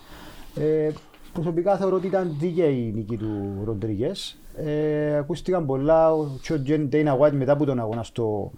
[0.55, 0.89] Ε,
[1.34, 4.36] προσωπικά θεωρώ ότι ήταν δίκαιη η νίκη του Ροντρίγκες.
[4.55, 8.51] Ε, ακούστηκαν πολλά ο- και ο Τζεν Dana White μετά από τον αγώνα στο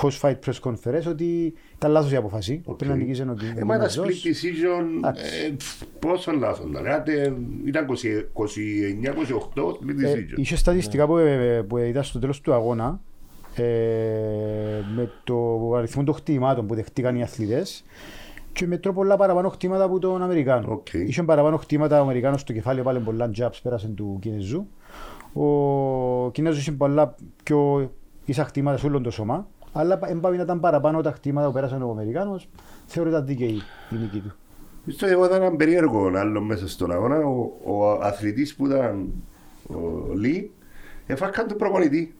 [0.00, 2.62] post-fight press conference ότι ήταν λάθος η απόφαση.
[2.64, 2.76] Οκ.
[2.76, 4.06] Πριν να νικήσει ο Ε, μα ήταν Κινέζος.
[4.06, 4.84] split decision.
[4.96, 5.24] Εντάξει.
[5.46, 6.86] Ε, πφ, πόσο λάθος ήταν.
[6.86, 10.38] Άτε, Ήταν 29-28 split Ε, decision.
[10.38, 13.00] είχε στατιστικά που, ε, που είδα στο τέλος του αγώνα
[13.54, 13.62] ε,
[14.96, 17.84] με το αριθμό των χτυπημάτων που δεχτήκαν οι αθλητές
[18.52, 20.72] και με τρόπο πολλά παραπάνω χτυπήματα από τον Αμερικάνο.
[20.72, 20.92] Οκ.
[20.92, 24.66] Είχε παραπάνω χτυπήματα ο Αμερικάνος στο κεφάλι, πάλι πολλά jabs πέρασε του Κινέζου.
[25.32, 27.90] Ο Κινέζος είχε πολλά πιο
[28.24, 29.46] ίσα χτυπήματα σε όλο το σώμα.
[29.72, 32.48] Αλλά εμπάβει να ήταν παραπάνω τα χτήματα που πέρασε ο Αμερικάνος.
[32.86, 34.32] Θεωρώ ήταν δίκαιη η νίκη του.
[34.86, 37.16] Στο εγώ ήταν ένα περίεργο άλλο μέσα στον αγώνα.
[37.16, 39.12] Ο, ο αθλητής που ήταν
[39.68, 40.50] ο Λί
[41.06, 42.14] έφακαν τον προπονητή.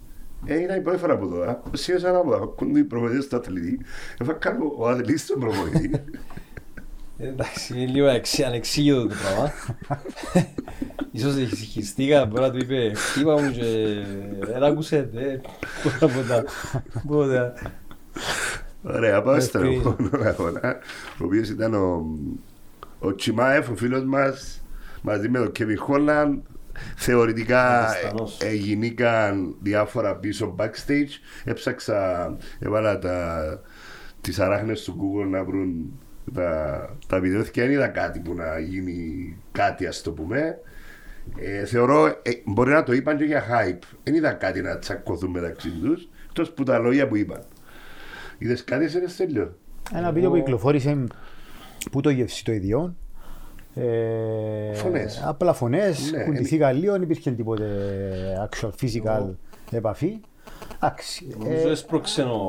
[0.46, 1.62] Ε, ήταν η πρώτη φορά που το δω.
[1.72, 3.78] Σίγουρα να πω, ακούν οι προπονητές του αθλητή.
[4.18, 5.90] Έφακαν ο- ο αθλητής τον προπονητή.
[7.18, 9.52] Ε, Εντάξει, είναι λίγο εξ- ανεξήγητο το πράγμα.
[11.12, 13.94] Ίσως ησυχιστήκα, μπορεί να του είπε χτύπα μου και
[14.40, 15.40] δεν άκουσε, δεν
[15.82, 16.44] μπορώ να πω τα-
[17.08, 17.52] πω τα-
[18.82, 19.80] Ωραία, πάμε στον Ευκαιρία.
[19.90, 20.78] επόμενο αγώνα.
[21.20, 22.06] Ο οποίος ήταν ο,
[22.98, 24.62] ο Τσιμάεφ, ο φίλος μας,
[25.02, 26.42] μαζί με τον Κέβιν Χόλαν.
[26.96, 28.38] Θεωρητικά Πακιστανός.
[28.40, 31.10] ε, ε, γινήκαν διάφορα πίσω backstage.
[31.44, 33.44] Έψαξα, έβαλα τα,
[34.20, 36.00] τις αράχνες του Google να βρουν
[36.34, 40.58] τα, τα βίντεο και δεν είδα κάτι που να γίνει κάτι ας το πούμε.
[41.38, 43.84] Ε, θεωρώ, ε, μπορεί να το είπαν και για hype.
[44.02, 47.42] Δεν είδα κάτι να τσακωθούν μεταξύ τους, εκτός που τα λόγια που είπαν.
[48.38, 49.58] Είδες κάτι σε Στέλιο;
[49.94, 51.04] Ένα βίντεο που κυκλοφόρησε
[51.90, 52.96] που το γεύση το ίδιο.
[53.74, 55.22] Ε, Φωνές.
[55.24, 59.34] Απλά φωνές, Ναι, κουντηθήκα λίγο, δεν υπήρχε τίποτε actual physical
[59.70, 60.20] επαφή.
[60.74, 61.34] Εντάξει.
[61.38, 62.48] Νομίζω ε, έσπρωξε ο,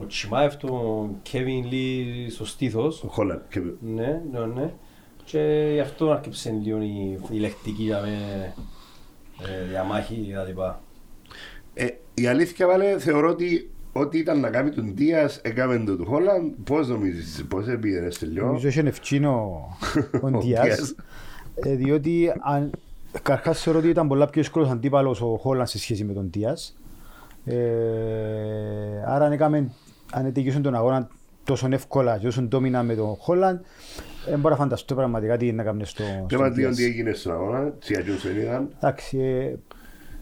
[0.00, 3.02] ο Τσιμάεφ τον Κέβιν Λί στο στήθος.
[3.02, 3.42] Ο Χόλαν.
[3.48, 3.60] Και...
[3.80, 4.72] Ναι, ναι, ναι.
[5.24, 8.54] Και γι' αυτό άρχισε λίγο η, η λεκτική για με
[9.40, 10.80] ε, διαμάχη και τα λοιπά.
[11.74, 16.04] Ε, η αλήθεια βάλε, θεωρώ ότι ό,τι ήταν να κάνει τον Δίας έκαμε το του
[16.06, 16.54] Χόλαν.
[16.64, 18.46] Πώς νομίζεις, πώς έπιε Στέλιο.
[18.46, 19.30] Νομίζω είχε ευκίνο
[20.22, 20.64] ο Ο Ντιάς.
[20.64, 20.94] Ντιάς.
[21.54, 22.70] ε, διότι αν,
[23.22, 26.76] καρχάς θεωρώ ότι ήταν πολλά πιο δύσκολος αντίπαλος ο Χόλαν σε σχέση με τον Ντιάς.
[27.44, 27.56] Ε,
[29.06, 29.70] άρα αν έκαμε,
[30.12, 31.08] αν τελειώσουν τον αγώνα
[31.44, 33.60] τόσο εύκολα και τόσο ντόμινα με τον Χόλαν,
[34.28, 36.76] δεν μπορώ να φανταστώ πραγματικά τι είναι να κάνει στο, Και στον μας δίνουν Diaz.
[36.76, 38.68] τι έγινε στον αγώνα, τι αγιούς δεν είδαν.
[38.76, 39.54] Εντάξει, ε,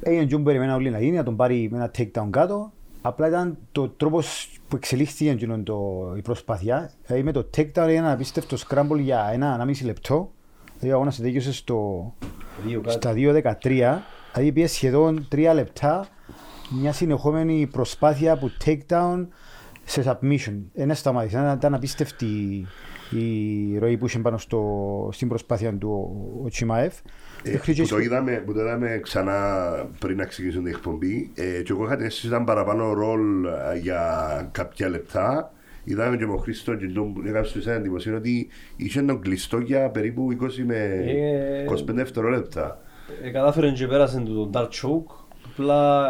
[0.00, 2.72] έγινε και περιμένα όλοι να γίνει, να τον πάρει με ένα take down κάτω.
[3.02, 5.78] Απλά ήταν το τρόπος που εξελίχθηκε εκείνο το,
[6.16, 6.90] η προσπάθεια.
[7.06, 10.30] Δηλαδή με το take down έγινε ένα απίστευτο scramble για ένα, ένα μισή λεπτό.
[10.72, 12.12] Δηλαδή ο αγώνας τελείωσε στο,
[12.66, 12.92] Δύο κάτι.
[12.92, 13.62] στα 2.13.
[14.32, 16.08] Δηλαδή πήγε σχεδόν τρία λεπτά
[16.70, 19.26] μια συνεχόμενη προσπάθεια που take down
[19.84, 20.58] σε submission.
[20.74, 21.38] Ένα σταμάτησε.
[21.38, 22.66] Ήταν, ήταν απίστευτη
[23.10, 26.94] η ροή που είχε πάνω στο, στην προσπάθεια του ο, ο Τσιμάεφ.
[27.44, 30.72] Ε, Μέχρι και που, το στο- είδαμε, που το είδαμε ξανά πριν να ξεκινήσουν την
[30.74, 34.02] εκπομπή ε, και εγώ είχα την αίσθηση ότι ήταν παραπάνω ρολ ε, για
[34.52, 35.52] κάποια λεπτά
[35.84, 39.58] είδαμε και με τον Χρήστο και τον που έκαμε στους εντυπωσία ότι είχε τον κλειστό
[39.58, 40.76] για περίπου 20 με
[41.06, 42.80] Ε, 25 δευτερόλεπτα
[43.22, 45.14] Ε, κατάφερε και πέρασε του τον Dark Choke.
[45.52, 46.08] Απλά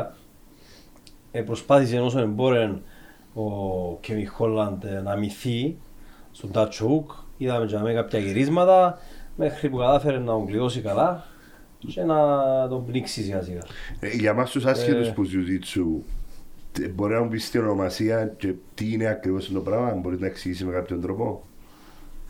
[1.30, 2.64] ε, προσπάθησε όσο εμπόρε
[3.34, 3.42] ο
[4.06, 5.76] Kevin Holland ε, να μυθεί
[6.30, 7.14] στον Dark Choke.
[7.36, 8.98] Είδαμε και με κάποια γυρίσματα
[9.40, 11.24] μέχρι που κατάφερε να τον κλειώσει καλά
[11.86, 12.16] και να
[12.68, 13.60] τον πνίξει σιγά σιγά.
[14.00, 15.10] ε, για μας τους άσχετους Ε.
[15.12, 16.02] που ζητήσου
[16.94, 20.64] μπορεί να μου πεις την ονομασία και τι είναι ακριβώς το πράγμα μπορείς να εξηγήσεις
[20.66, 21.42] με κάποιον τρόπο;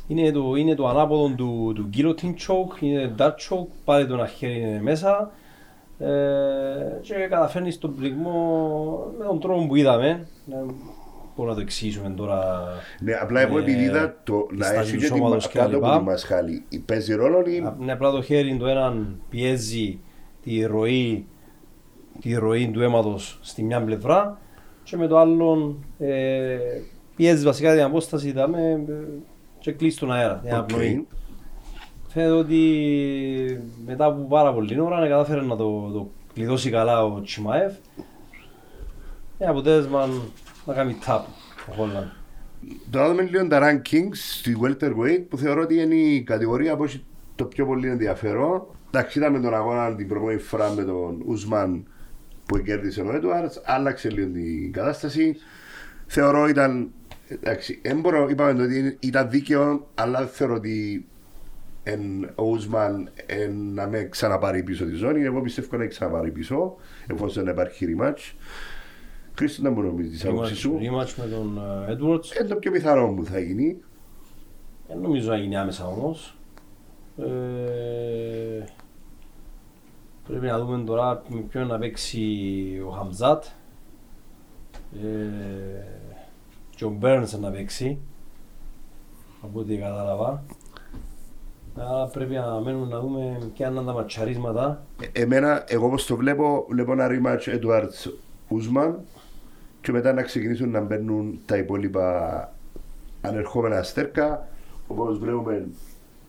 [0.07, 4.27] Είναι το, είναι το ανάποδο του, του guillotine choke, είναι dark choke, πάρει το ένα
[4.27, 5.31] χέρι μέσα
[5.99, 6.09] ε,
[7.01, 10.27] και καταφέρνεις στον πληγμό με τον τρόπο που είδαμε.
[11.31, 12.63] Ε, μπορούμε να το εξηγήσουμε τώρα.
[13.01, 15.59] Ναι, απλά εγώ Ε, επειδή είδα το να στα έχει και τη σώματος μα- και
[15.59, 15.99] κάτω τα από λοιπά.
[15.99, 19.99] τη μασχάλη παίζει ρόλο ή Είναι απλά το χέρι το έναν πιέζει
[20.43, 21.27] τη ροή,
[22.21, 24.39] τη ροή του αίματος στη μια πλευρά
[24.83, 26.57] και με το άλλο ε,
[27.17, 28.93] πιέζει βασικά την απόσταση είδαμε, ε,
[29.59, 30.59] και κλείσει τον αέρα, την Οκ.
[30.59, 31.07] αναπνοή.
[32.09, 32.61] Φαίνεται ότι
[33.87, 37.73] μετά από πάρα πολλή ώρα κατάφερε να το, το κλειδώσει καλά ο Τσιμάεφ.
[39.39, 40.09] Με αποτέλεσμα
[40.71, 41.21] να κάνει tap
[41.69, 42.09] ο Χόλαντ.
[42.91, 47.05] Τώρα δούμε λίγο τα rankings στη welterweight που θεωρώ ότι είναι η κατηγορία που έχει
[47.35, 48.67] το πιο πολύ ενδιαφέρον.
[48.93, 51.87] Εντάξει, είδαμε τον αγώνα την προηγούμενη φορά με τον Ουσμάν
[52.47, 55.37] που κέρδισε ο Έντουαρτς, άλλαξε λίγο την κατάσταση.
[56.07, 56.91] Θεωρώ ήταν,
[57.29, 61.07] εντάξει, δεν μπορώ, είπαμε ότι ήταν δίκαιο, αλλά δεν θεωρώ ότι
[61.83, 65.23] εν, ο Ουσμαν εν, να με ξαναπάρει πίσω τη ζώνη.
[65.23, 68.35] Εγώ πιστεύω να ξαναπάρει πίσω, εφόσον υπάρχει rematch.
[69.41, 72.39] Χρήστο, να μου νομίζεις, άποψη σου; Rematch με τον ε, Edwards.
[72.39, 73.81] Είναι το πιο πιθανό που θα γίνει.
[74.89, 76.37] Δεν νομίζω να γίνει άμεσα όμως.
[77.17, 78.65] Ε,
[80.27, 82.23] πρέπει να δούμε τώρα με ποιον να παίξει
[82.87, 83.45] ο Χαμζάτ.
[84.95, 85.09] Ε,
[86.77, 87.99] και ο Μπέρνς να παίξει.
[89.43, 90.43] Από ό,τι κατάλαβα.
[91.77, 94.85] Άρα πρέπει να μένουμε να δούμε ποια είναι τα ματσαρίσματα.
[95.13, 98.13] Ε, Εμένα, εγώ όπως το βλέπω, βλέπω ένα rematch Edwards
[98.49, 99.05] Ουσμαν
[99.81, 102.53] και μετά να ξεκινήσουν να μπαίνουν τα υπόλοιπα
[103.21, 104.49] ανερχόμενα αστέρκα
[104.87, 105.69] όπως βλέπουμε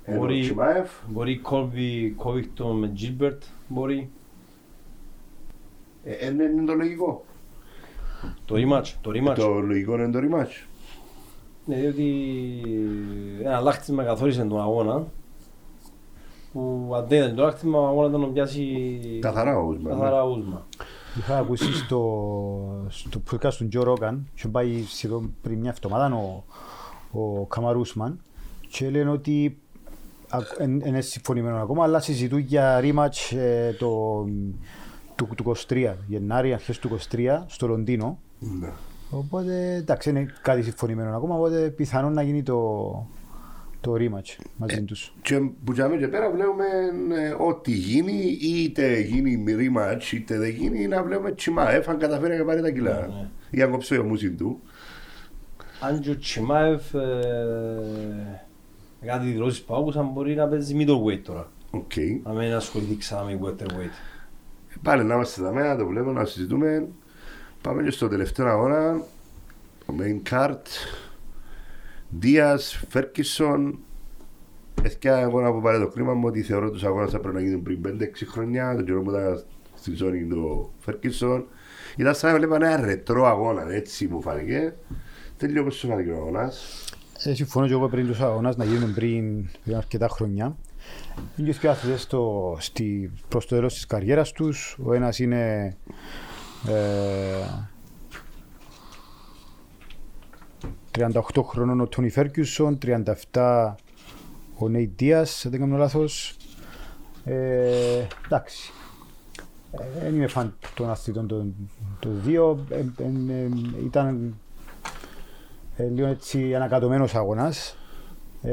[0.03, 0.89] ένα Μπορεί- Τσιμάεφ.
[1.07, 3.37] Μπορεί Κόλβι Κόβικτον με Gilbert.
[3.67, 4.09] Μπορεί.
[6.03, 7.25] Ε, ε, ναι, είναι το λογικό.
[8.45, 8.93] Το rematch.
[9.01, 9.35] Το rematch.
[9.35, 10.65] Το λογικό είναι το rematch.
[11.65, 12.07] Ναι, διότι
[13.43, 15.07] ένα λάχτισμα καθόρισε τον αγώνα
[16.53, 18.77] που αν δεν ήταν το λάχτισμα ο αγώνας ήταν να πιάσει
[19.21, 19.91] Καθαρά ο Ουσμαν.
[19.99, 20.65] καθαρά ούσμα.
[21.17, 26.43] Είχα ακούσει στο, στο podcast του Τζο Ρόγκαν, είχε πάει σχεδόν πριν μια εβδομάδα ο,
[27.11, 28.19] ο Καμαρούσμαν
[28.69, 29.57] και λένε ότι
[30.57, 34.23] δεν είναι συμφωνημένο ακόμα, αλλά συζητούν για rematch ε, το,
[35.15, 38.19] του, του 23, Γενάρη, αρχές του 23, στο Λονδίνο.
[38.39, 38.69] Ναι.
[39.09, 42.57] Οπότε εντάξει, είναι κάτι συμφωνημένο ακόμα, οπότε πιθανόν να γίνει το,
[43.81, 45.13] το rematch μαζί τους.
[45.21, 46.65] Και που τζάμε και πέρα βλέπουμε
[47.21, 52.45] ε, ό,τι γίνει, είτε γίνει rematch, είτε δεν γίνει, να βλέπουμε Τσιμάεφ αν καταφέρει να
[52.45, 53.07] πάρει τα κιλά.
[53.07, 53.29] Ναι.
[53.49, 54.61] Ή αν κόψει ο μουσιν του.
[55.79, 58.41] Αν και ο Τσιμάεφ ε,
[59.05, 61.51] κάτι δηλώσεις που άκουσαν μπορεί να παίζει middleweight τώρα.
[61.71, 61.91] Οκ.
[62.23, 63.95] Να μην ασχοληθεί ξανά με welterweight.
[64.81, 66.87] Πάλι να είμαστε εδώ μένα, το βλέπουμε, να συζητούμε.
[67.61, 69.01] Πάμε και στο τελευταίο αγώνα.
[69.85, 70.61] Το main card.
[72.19, 73.79] Ντίας, Φέργκιουσον.
[74.83, 77.41] Εθιά εγώ να πω πάρε το κρίμα μου ότι θεωρώ τους αγώνες θα πρέπει να
[77.41, 78.75] γίνουν πριν 5-6 χρόνια.
[78.75, 79.43] Το καιρό που ήταν
[79.75, 81.45] στη ζώνη του Φέργκιουσον.
[81.97, 84.73] Ήταν σαν να βλέπα ένα ρετρό αγώνα, έτσι μου φάνηκε.
[85.37, 86.85] Τέλειο όπως σου φάνηκε ο αγώνας.
[87.23, 90.55] Ε, συμφωνώ και εγώ πριν τους αγώνας να γίνουν πριν, πριν αρκετά χρόνια.
[91.35, 94.77] Είναι και δύο αθλητές στο, στη, προς το τέλος της καριέρας τους.
[94.83, 95.75] Ο ένας είναι
[96.67, 96.73] ε,
[100.97, 102.77] 38 χρονών ο Τόνι Φέρκιουσον,
[103.31, 103.73] 37
[104.57, 106.35] ο Νέιτ Δίας, δεν κάνω λάθος.
[107.23, 108.71] Ε, εντάξει.
[109.71, 111.53] Ε, Δεν είμαι φαν των αθλητών των,
[111.99, 112.65] των δύο.
[112.69, 112.83] Ε, ε,
[113.33, 113.49] ε,
[113.85, 114.35] ήταν
[115.75, 117.77] ε, λίγο έτσι ανακατωμένος αγώνας.
[118.41, 118.51] Ε,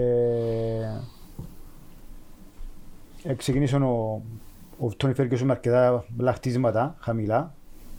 [3.23, 4.23] ε, ξεκίνησε ο,
[4.79, 7.55] ο Τόνι Φέρκιουσον με αρκετά λαχτίσματα χαμηλά.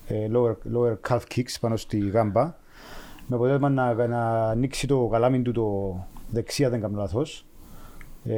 [0.08, 2.56] Ε, lower, lower calf kicks πάνω στη γάμπα.
[3.32, 5.96] Με αποτέλεσμα να, να ανοίξει το καλάμι του το
[6.30, 7.46] δεξιά, δεν κάνω λάθος.
[8.24, 8.34] Ε,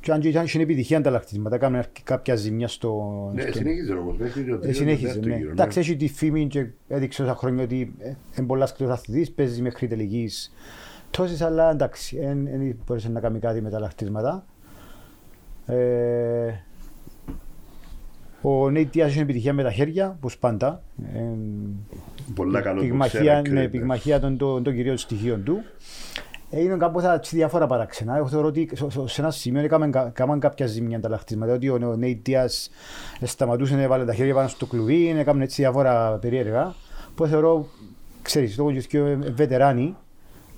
[0.00, 3.30] και αν και ήταν είχε επιτυχία τα λαχτίσματα, έκαμε κάποια ζημιά στο...
[3.34, 4.16] Ναι, στο- συνέχιζε όμως.
[4.18, 5.36] μέχρι το ε, τρίτος, συνέχιζε, τέταρτο ναι.
[5.36, 9.32] γύρο, Εντάξει, έχει τη φήμη και έδειξε όσα χρόνια ότι ε, είναι πολλάς σκληρός αθλητής,
[9.32, 10.52] παίζει μέχρι τελικής
[11.10, 14.44] τόσες, αλλά εντάξει, δεν μπορούσε να κάνει κάτι με τα λαχτίσματα.
[15.66, 16.52] Ε,
[18.42, 20.82] ο Νέιτ Δίας είχε επιτυχία με τα χέρια, όπως πάντα.
[22.28, 25.62] Ε, Πολλά καλό πυγμαχία, ναι, πυγμαχία των, των, των κυρίων στοιχείων του.
[26.50, 28.16] Έγιναν κάπως έτσι διάφορα παράξενα.
[28.16, 31.52] Εγώ θεωρώ ότι σε- σε- σε ένα σημείο έκαναν, κα- έκαναν κάποια ζημιά τα λαχτίσματα.
[31.52, 32.70] Ότι ο, ο Νέιτ Δίας
[33.22, 36.74] σταματούσε να έβαλε τα χέρια πάνω στο κλουβί, έκαναν έτσι διάφορα περίεργα.
[37.14, 37.66] Που θεωρώ,
[38.22, 39.96] ξέρεις, λόγω και δύο βετεράνοι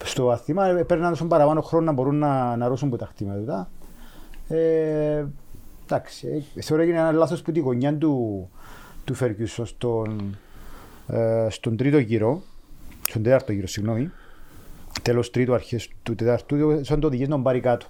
[0.05, 3.71] στο αθήμα, παίρναν στον παραπάνω χρόνο να μπορούν να, να ρώσουν από τα χτήματα.
[4.49, 5.25] Ε,
[5.85, 8.49] εντάξει, ε, θεωρώ έγινε ένα λάθος που τη γωνιά του,
[9.05, 10.37] του Φέρκιουσον στον,
[11.09, 12.43] ε, στον τρίτο γύρο,
[13.07, 14.11] στον τέταρτο γύρο, συγγνώμη,
[15.03, 17.87] τέλος τρίτου, αρχές του τέταρτου, σαν το οδηγείς να τον πάρει κάτω.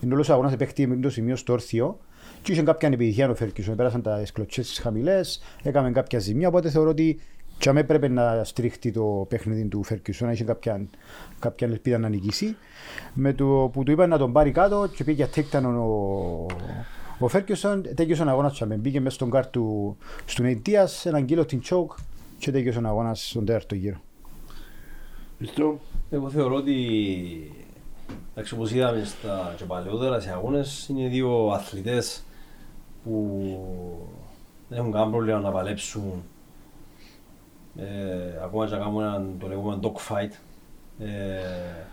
[0.00, 1.98] Είναι όλος ο αγώνας επέχτη με το σημείο στο όρθιο
[2.42, 6.70] και είχε κάποια επιτυχία ο Φέρκιουσον, πέρασαν τα εσκλωτσές τις χαμηλές, έκαμε κάποια ζημιά, οπότε
[6.70, 7.20] θεωρώ ότι
[7.58, 10.80] και αμέ πρέπει να στηριχτεί το παιχνίδι του Φέρκιουσον, να είχε κάποια,
[11.38, 12.56] κάποια ελπίδα να νικήσει.
[13.14, 16.46] Με το που του είπαν να τον πάρει κάτω και πήγε για takedown ο,
[17.18, 21.44] ο Φέρκιουσον, τέλειωσε ο αγώνας και μπήκε μέσα στον κάρ του στον Αιτίας, έναν κύλο
[21.44, 21.92] την τσόκ
[22.38, 24.00] και τέλειωσε ο αγώνας στον τέταρτο γύρο.
[25.36, 25.78] Χριστό,
[26.10, 26.76] Εγώ θεωρώ ότι
[28.32, 32.22] εντάξει, όπως είδαμε στα και παλαιότερα σε αγώνες είναι δύο αθλητές
[33.04, 33.40] που
[34.68, 36.22] δεν έχουν κανένα πρόβλημα να παλέψουν
[37.76, 40.30] ε, ακόμα και να κάνουν έναν το λεγόμενο dogfight.
[40.98, 41.86] Ε,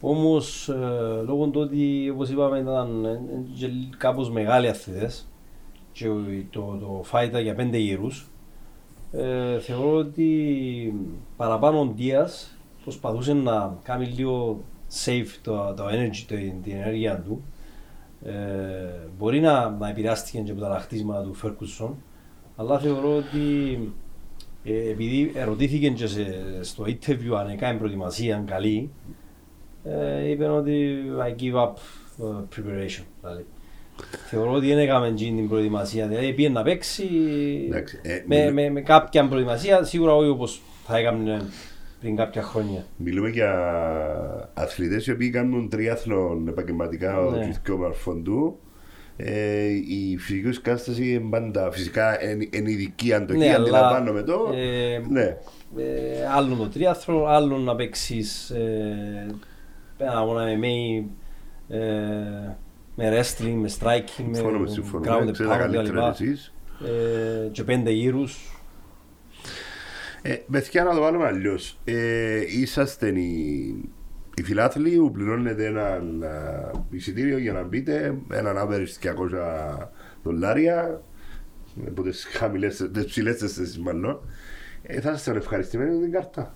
[0.00, 3.18] όμως ε, λόγω του ότι όπως είπαμε ήταν ε, ε,
[3.58, 5.28] και κάπως μεγάλοι αθλητές
[5.92, 6.06] και
[6.50, 8.30] το, το fight ήταν για πέντε γύρους
[9.16, 10.94] ε, θεωρώ ότι
[11.36, 14.60] παραπάνω ο Δίας προσπαθούσε να κάνει λίγο
[15.04, 17.42] safe το, το energy, το, την ενέργεια του.
[18.24, 18.32] Ε,
[19.18, 21.96] μπορεί να, να επηρεάστηκε και από τα λαχτίσματα του Φέρκουσον,
[22.56, 23.78] αλλά θεωρώ ότι
[24.64, 26.24] ε, επειδή ερωτήθηκε και σε,
[26.60, 28.90] στο interview αν έκανε προετοιμασία καλή,
[29.84, 33.04] ε, είπε ότι I give up uh, preparation.
[33.20, 33.46] Δηλαδή.
[34.28, 37.04] Θεωρώ ότι δεν έκαμε εκείνη την προετοιμασία, δηλαδή πήγε να παίξει
[37.66, 41.48] Εντάξει, ε, με, μιλ- με, με κάποια προετοιμασία, σίγουρα όχι όπως θα έκαμε
[42.00, 42.84] πριν κάποια χρόνια.
[42.96, 43.52] Μιλούμε για
[44.54, 47.38] αθλητές οι οποίοι κάνουν τριάθλον επαγγελματικά ο Ναι.
[47.68, 47.74] ναι.
[47.76, 48.58] μαρφών του.
[49.18, 54.22] Ε, η φυσική τους κατάσταση είναι πάντα φυσικά εν, εν ειδική αντοχή, Ναι, αντιλαμβάνω με
[54.22, 54.52] το.
[54.54, 55.36] ε, ναι.
[55.76, 59.26] ε, άλλο το τριάθρο, άλλο να παίξεις ε,
[59.98, 61.10] ένα αγώνα με μέι,
[61.68, 61.78] ε,
[62.96, 65.04] με wrestling, με striking, με Συμφωνώ με συμφωνώ.
[65.04, 66.20] ground and Ξέρετε pound καλύτερα κλπ.
[66.20, 66.54] εσείς.
[66.84, 68.50] Ε, και πέντε γύρους.
[70.22, 71.78] Ε, παιδιά να το βάλουμε αλλιώς.
[71.84, 73.66] Ε, είσαστε οι,
[74.36, 76.00] οι φιλάθλοι που πληρώνετε ένα α,
[76.90, 79.88] εισιτήριο για να μπείτε, έναν average 200
[80.22, 81.02] δολάρια,
[81.88, 84.20] από τις χαμηλές, τις ψηλές θέσεις μάλλον.
[84.82, 86.54] Ε, θα είστε ευχαριστημένοι με την κάρτα.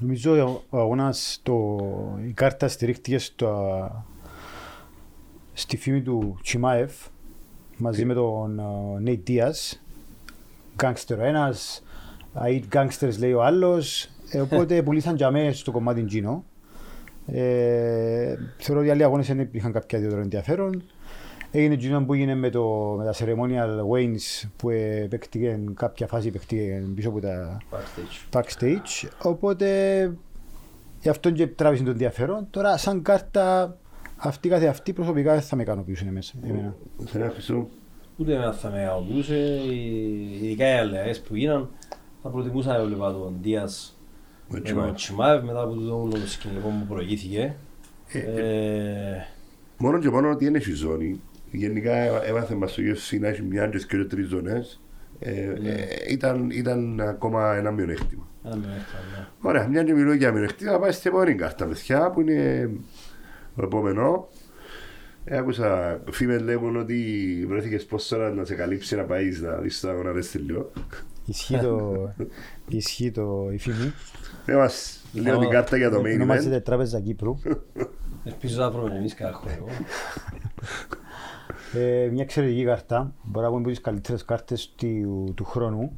[0.00, 1.78] Ε, νομίζω ο- ο αγώνας, το,
[2.28, 4.04] η κάρτα στηρίχτηκε στο,
[5.52, 6.92] στη φήμη του Τσιμάεφ
[7.76, 8.62] μαζί με τον ε,
[9.06, 9.76] Nate Diaz.
[10.76, 11.82] Γκάγκστερ ο ένας,
[12.34, 14.08] Aid Gangsters λέει ο άλλος.
[14.30, 16.40] Ε, οπότε πουλήσαν για μένα στο κομμάτι Gino.
[17.34, 20.82] Ε, θεωρώ ότι οι άλλοι αγώνες δεν είχαν κάποια ιδιαίτερο ενδιαφέρον.
[21.50, 26.30] Έγινε Gino που έγινε με, το, με τα ceremonial Waynes που ε, παίχτηκε κάποια φάση
[26.30, 28.38] παίχτηκε πίσω από τα Backstage.
[28.38, 29.08] backstage.
[29.22, 29.68] Οπότε
[31.00, 32.46] γι' αυτό και τράβησε το ενδιαφέρον.
[32.50, 33.76] Τώρα σαν κάρτα
[34.16, 36.34] αυτή καθε αυτή προσωπικά δεν θα με ικανοποιήσουν μέσα.
[36.44, 36.74] εμένα.
[37.04, 37.68] Σε ένα χρυσό.
[38.16, 39.60] Ούτε εμένα θα με αγαπούσε,
[40.42, 41.68] ειδικά οι αλλαγές που γίναν.
[42.22, 43.98] Θα προτιμούσα να έβλεπα τον Δίας
[44.48, 44.86] Με με Τσιμάεφ.
[44.86, 47.54] τον Τσιμάευ μετά από το όλο το σκηνικό που προηγήθηκε.
[48.12, 49.16] Ε,
[49.78, 51.20] Μόνο και μόνο ότι είναι η ζώνη.
[51.50, 54.80] Γενικά έ- έμαθε μας το UFC να έχει μια και δύο τρεις ζώνες.
[55.18, 58.28] Ε, ε, ήταν, ήταν ακόμα ένα μειονέκτημα.
[58.44, 59.26] ένα μειονέκτημα, ναι.
[59.40, 62.70] Ωραία, μια και μιλώ για μειονεκτήματα, πάει στην επόμενη κάρτα, παιδιά, που είναι
[63.56, 64.28] το επόμενο.
[65.24, 69.80] Ε, άκουσα φήμες λέγουν ότι βρέθηκες πώς τώρα να σε καλύψει να πάει να δεις
[69.80, 70.70] τα αγώνα τελειώ.
[71.24, 71.94] Ισχύει το,
[72.68, 73.92] ισχύει το η φήμη.
[74.46, 76.64] Ε, μας λέω την κάρτα για το main Ονομάζεται event.
[76.64, 77.38] Τράπεζα Κύπρου.
[78.24, 79.66] Ελπίζω να βρούμε και εμείς κανένα χώρο.
[81.74, 83.12] Ε, μια εξαιρετική κάρτα.
[83.22, 85.92] Μπορεί να πούμε από τις καλύτερες κάρτες του, του χρόνου.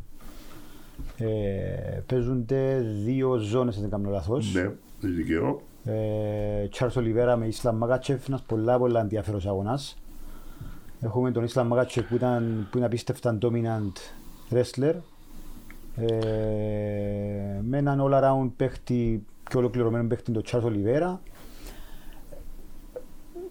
[1.17, 4.55] Ε, παίζονται δύο ζώνες, αν δεν κάνω λάθος.
[4.55, 5.61] Ναι, δεν δικαιώ.
[5.85, 9.99] Ε, Charles Oliveira με Ισλαμ Μαγάτσεφ, ένας πολλά πολλά ενδιαφέρος αγώνας.
[11.01, 13.93] Έχουμε τον Ισλαμ Μαγάτσεφ που, ήταν, που είναι απίστευτα dominant
[14.51, 14.95] wrestler.
[15.97, 16.07] Ε,
[17.63, 21.17] με έναν all around παίχτη και ολοκληρωμένο παίχτη τον Charles Oliveira.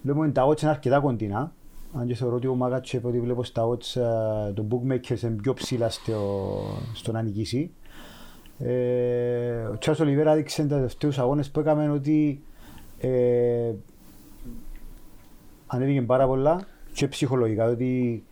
[0.02, 1.52] Βλέπουμε τα odds είναι αρκετά κοντινά.
[1.92, 5.54] Αν και θεωρώ ότι ο Μαγάτσεφ, ότι βλέπω στα odds, ε, το bookmakers είναι πιο
[5.54, 6.40] ψηλά στο,
[6.94, 7.70] στο να νικήσει.
[8.58, 12.42] Ε, ο Τσάρλς Ολιβέρα έδειξε τα τελευταίους αγώνες που έκαμε ότι
[12.98, 13.72] ε,
[15.66, 18.24] ανέβηκε πάρα πολλά και ψυχολογικά ότι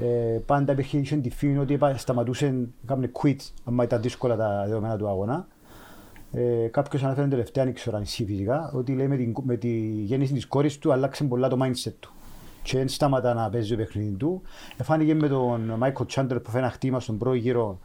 [0.00, 4.64] ε, πάντα υπήρχε είχε τη φήμη ότι έπα- σταματούσε να quit αν ήταν δύσκολα τα
[4.66, 5.46] δεδομένα του αγώνα.
[6.32, 9.78] Ε, Κάποιος αναφέρει τελευταία, δεν ξέρω αν ισχύει φυσικά, ότι λέει με, την, με τη
[9.80, 12.12] γέννηση της κόρης του αλλάξε πολλά το mindset του.
[12.62, 14.42] Και δεν σταματά να παίζει το παιχνίδι του.
[14.76, 17.78] Εφάνηκε με τον Μάικο Τσάντλερ που φέρει ένα χτύπημα στον πρώτο γύρο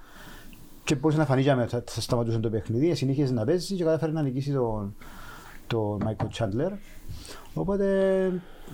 [0.83, 3.83] και μπορούσε να φανεί για μένα, θα, θα σταματούσε το παιχνίδι, συνέχιζε να παίζει και
[3.83, 4.95] κατάφερε να νικήσει τον,
[5.67, 6.71] τον Μάικο Τσάντλερ.
[7.53, 7.85] Οπότε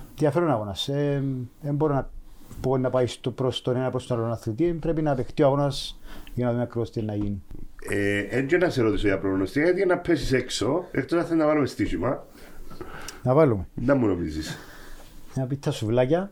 [0.10, 0.88] ενδιαφέρον αγώνας.
[0.88, 1.24] Ε,
[1.62, 2.10] δεν μπορώ να
[2.62, 4.78] πω να πάει στο, προς τον ένα προς τον άλλον αθλητή.
[4.82, 6.00] Πρέπει να παιχτεί ο αγώνας
[6.34, 7.44] για να δούμε ακριβώς τι είναι να γίνει.
[7.90, 11.46] Ε, έτσι να σε ρωτήσω για προγνωστικά, γιατί να πέσεις έξω, εκτός αν θέλει να
[11.46, 12.26] βάλουμε στοίχημα,
[13.24, 14.08] Να βάλουμε να μου
[15.36, 15.38] νομίζεις.
[15.38, 16.32] ένα πίτα σουβλάκια.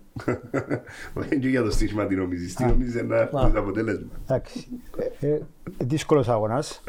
[1.14, 2.68] Όχι και για το στοίχημα τι νομίζεις, τι Α.
[2.68, 3.30] νομίζεις είναι Α.
[3.30, 4.08] το αποτέλεσμα.
[4.24, 4.68] Εντάξει.
[5.20, 5.40] Ε, ε,
[5.84, 6.84] δύσκολος αγώνας.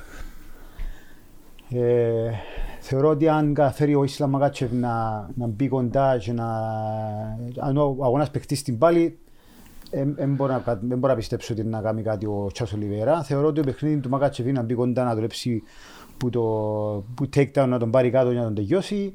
[1.71, 2.31] Ε,
[2.81, 6.47] θεωρώ ότι αν καταφέρει ο Ισλάμ Μαχάτσεφ να, να μπει κοντά και να...
[7.59, 9.19] Αν ο αγώνας παιχτεί στην πάλη,
[9.91, 13.23] δεν μπορώ, να κα- δεν μπορώ να πιστέψω ότι να κάνει κάτι ο Τσαρλς Ολιβέιρα.
[13.23, 15.63] Θεωρώ ότι το παιχνίδι του Μαχάτσεφ είναι να μπει κοντά να δουλέψει
[16.17, 16.41] που, το,
[17.15, 19.13] που takedown να τον πάρει κάτω για να τον τελειώσει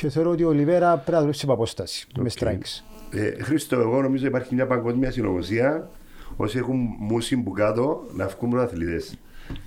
[0.00, 2.30] και θεωρώ ότι ο Ολιβέιρα πρέπει να δουλέψει από απόσταση με OK.
[2.38, 2.82] strikes.
[3.10, 5.90] Ε, Χρήστο, εγώ νομίζω υπάρχει μια παγκόσμια συνωμοσία
[6.36, 9.18] όσοι έχουν μουσι που κάτω να βγουν πρωταθλητές.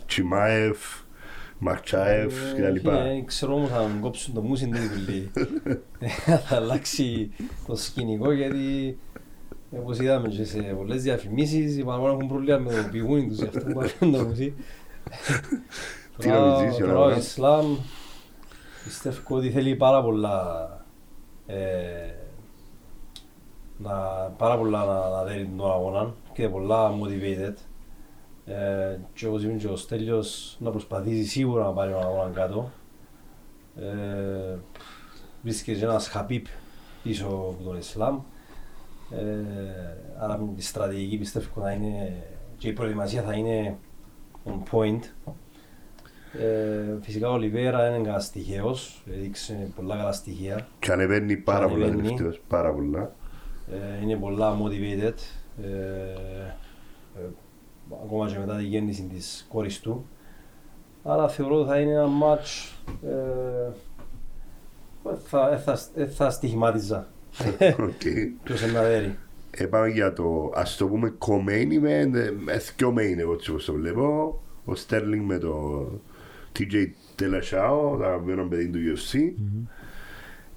[0.06, 0.78] Τσιμάεφ,
[1.58, 2.88] Μαρτσάεφ κτλ.
[2.90, 5.32] Ε, ξέρω όμως αν κόψουν το μουσιν δεν δουλεύει.
[6.48, 7.32] Θα αλλάξει
[7.68, 8.98] το σκηνικό γιατί
[9.72, 13.44] όπως είδαμε και σε πολλές διαφημίσεις οι παραπάνω έχουν προβλήμα με το πηγούνι τους γι'
[13.46, 14.54] αυτό που πάρουν το μουσί.
[16.18, 17.76] Τι Τώρα- νομίζεις, Τώρα ο Ιωάννα; Ισλάμ
[18.84, 20.68] πιστεύω ότι θέλει πάρα πολλά
[21.48, 22.14] ε,
[23.78, 23.92] να,
[24.38, 27.54] πάρα πολλά να, να δέρει τον αγώνα και πολλά motivated.
[28.46, 32.72] Ε, και όπως είπε και ο Στέλιος να προσπαθήσει σίγουρα να πάρει τον αγώνα κάτω.
[33.76, 34.58] Ε,
[35.42, 36.46] βρίσκεται και ένας χαπίπ
[37.04, 38.20] πίσω από τον Ισλάμ.
[39.10, 39.24] Ε,
[40.20, 42.24] άρα με τη στρατηγική πιστεύω να είναι
[42.58, 43.78] και η προετοιμασία θα είναι
[44.46, 45.00] on point.
[46.40, 50.68] Ε, φυσικά ο Ολιβέρα είναι ένας τυχαίος, έδειξε πολλά καλά στοιχεία.
[50.80, 52.08] Και ανεβαίνει πάρα Και πολλά ανεβαίνει.
[52.08, 53.12] τελευταίως, πάρα πολλά.
[53.72, 55.14] Ε, είναι πολλά motivated.
[55.64, 55.68] Ε,
[57.20, 57.30] ε,
[58.04, 60.06] ακόμα και μετά τη γέννηση της κόρης του.
[61.04, 62.72] Άρα θεωρώ ότι θα είναι ένα match
[63.08, 63.72] ε,
[65.04, 67.08] που θα, ε, θα, ε, θα στοιχημάτιζα.
[67.80, 68.02] Οκ.
[68.44, 69.18] Ποιος είναι να δέρει.
[69.52, 73.50] Ε, πάμε για το, ας το πούμε, co-main event, ε, ε, δυο main εγώ έτσι
[73.52, 74.40] όπως το βλέπω.
[74.66, 75.82] Ο Sterling με το
[76.60, 76.88] TJ
[77.20, 79.20] Dillashaw, το αγαπημένο παιδί του UFC.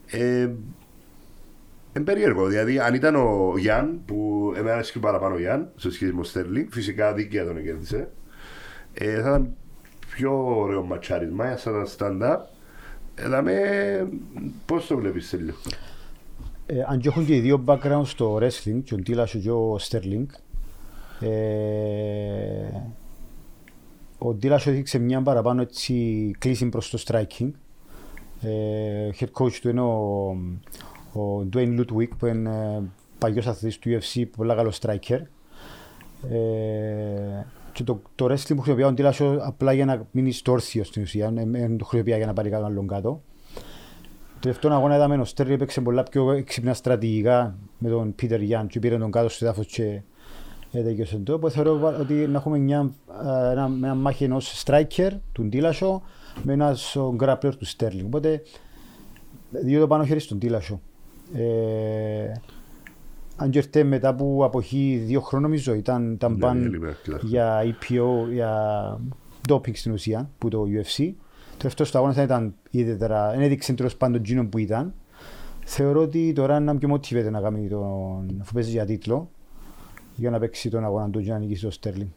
[0.07, 0.51] Ε,
[1.97, 6.13] είναι περίεργο, δηλαδή αν ήταν ο Γιάν, που εμένα αρέσει παραπάνω ο Γιάν, σε σχέση
[6.13, 8.09] με ο Sterling, φυσικά δίκαια τον κέρδισε.
[8.95, 9.55] Ε, θα ήταν
[10.15, 12.39] πιο ωραίο ματσάρισμα, σαν ήταν stand-up.
[13.15, 13.55] Ε, δαμε,
[14.67, 15.55] πώς το βλέπεις Σέλιο.
[16.67, 19.77] ε, αν και έχουν και οι δύο background στο wrestling, και ο Ντίλασο και ο
[19.81, 20.27] Sterling,
[21.21, 21.29] ε,
[24.27, 27.51] ο Ντίλασο έδειξε μια παραπάνω έτσι, κλίση προς το striking.
[28.41, 30.29] Ε, head coach του είναι ο,
[31.21, 32.83] ο Dwayne Ludwig που είναι ε,
[33.19, 35.21] παλιός αθλητής του UFC, πολύ καλό striker.
[36.31, 40.85] Ε, και το, το wrestling που χρησιμοποιεί ο Ντίλασο απλά για να μείνει στο όρθιο
[40.85, 43.23] στην ουσία, δεν δεν το χρησιμοποιεί για να πάρει κάποιον κάτω.
[44.35, 48.67] Το τελευταίο αγώνα είδαμε ο Στέρλι έπαιξε πολλά πιο έξυπνα στρατηγικά με τον Πίτερ Γιάν
[48.67, 50.03] και πήρε τον κάτω στο έδαφος και
[50.79, 51.35] έδεκε το.
[51.35, 52.91] Οπότε θεωρώ ότι να έχουμε μια,
[53.25, 56.03] ε, ένα, μια μάχη ενός striker του Ντίλασο
[56.43, 58.07] με ένας ο grappler του Στέρλινγκ.
[58.07, 58.43] Οπότε
[59.51, 60.81] δύο το πάνω χέρι στον Ντίλασο.
[61.35, 62.33] Ε,
[63.37, 67.27] αν και έρθε μετά από αποχή δύο χρόνων νομίζω ήταν, ήταν Ναι, παν έλειπε, κλασικά.
[67.27, 68.53] για EPO, για
[69.49, 71.13] doping στην ουσία που το UFC.
[71.51, 74.95] Το τελευταίο στο αγώνα δεν ήταν ιδιαίτερα, δεν έδειξε τέλος πάντων εκείνο που ήταν.
[75.65, 79.31] Θεωρώ ότι τώρα είναι πιο motivated να κάνει τον, αφού παίζει για τίτλο,
[80.15, 82.09] για να παίξει τον αγώνα του και να νικήσει το Sterling.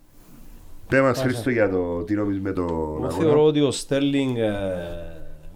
[0.88, 4.38] Πες μας Χρήστο για το τι νομίζεις με τον Εγώ αγώνα; θεωρώ ότι ο Στέρλινγκ
[4.38, 4.52] ε,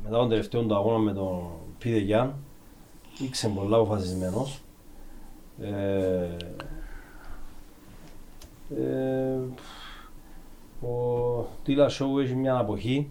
[0.04, 1.42] μετά τον τελευταίο του αγώνα με τον
[1.78, 2.34] Πίδε Γιάν
[3.26, 4.62] ήξε πολλά αποφασισμένος.
[5.62, 6.28] Ε,
[8.78, 9.40] ε,
[10.88, 13.10] ο Τίλας Σόου έχει μια αποχή,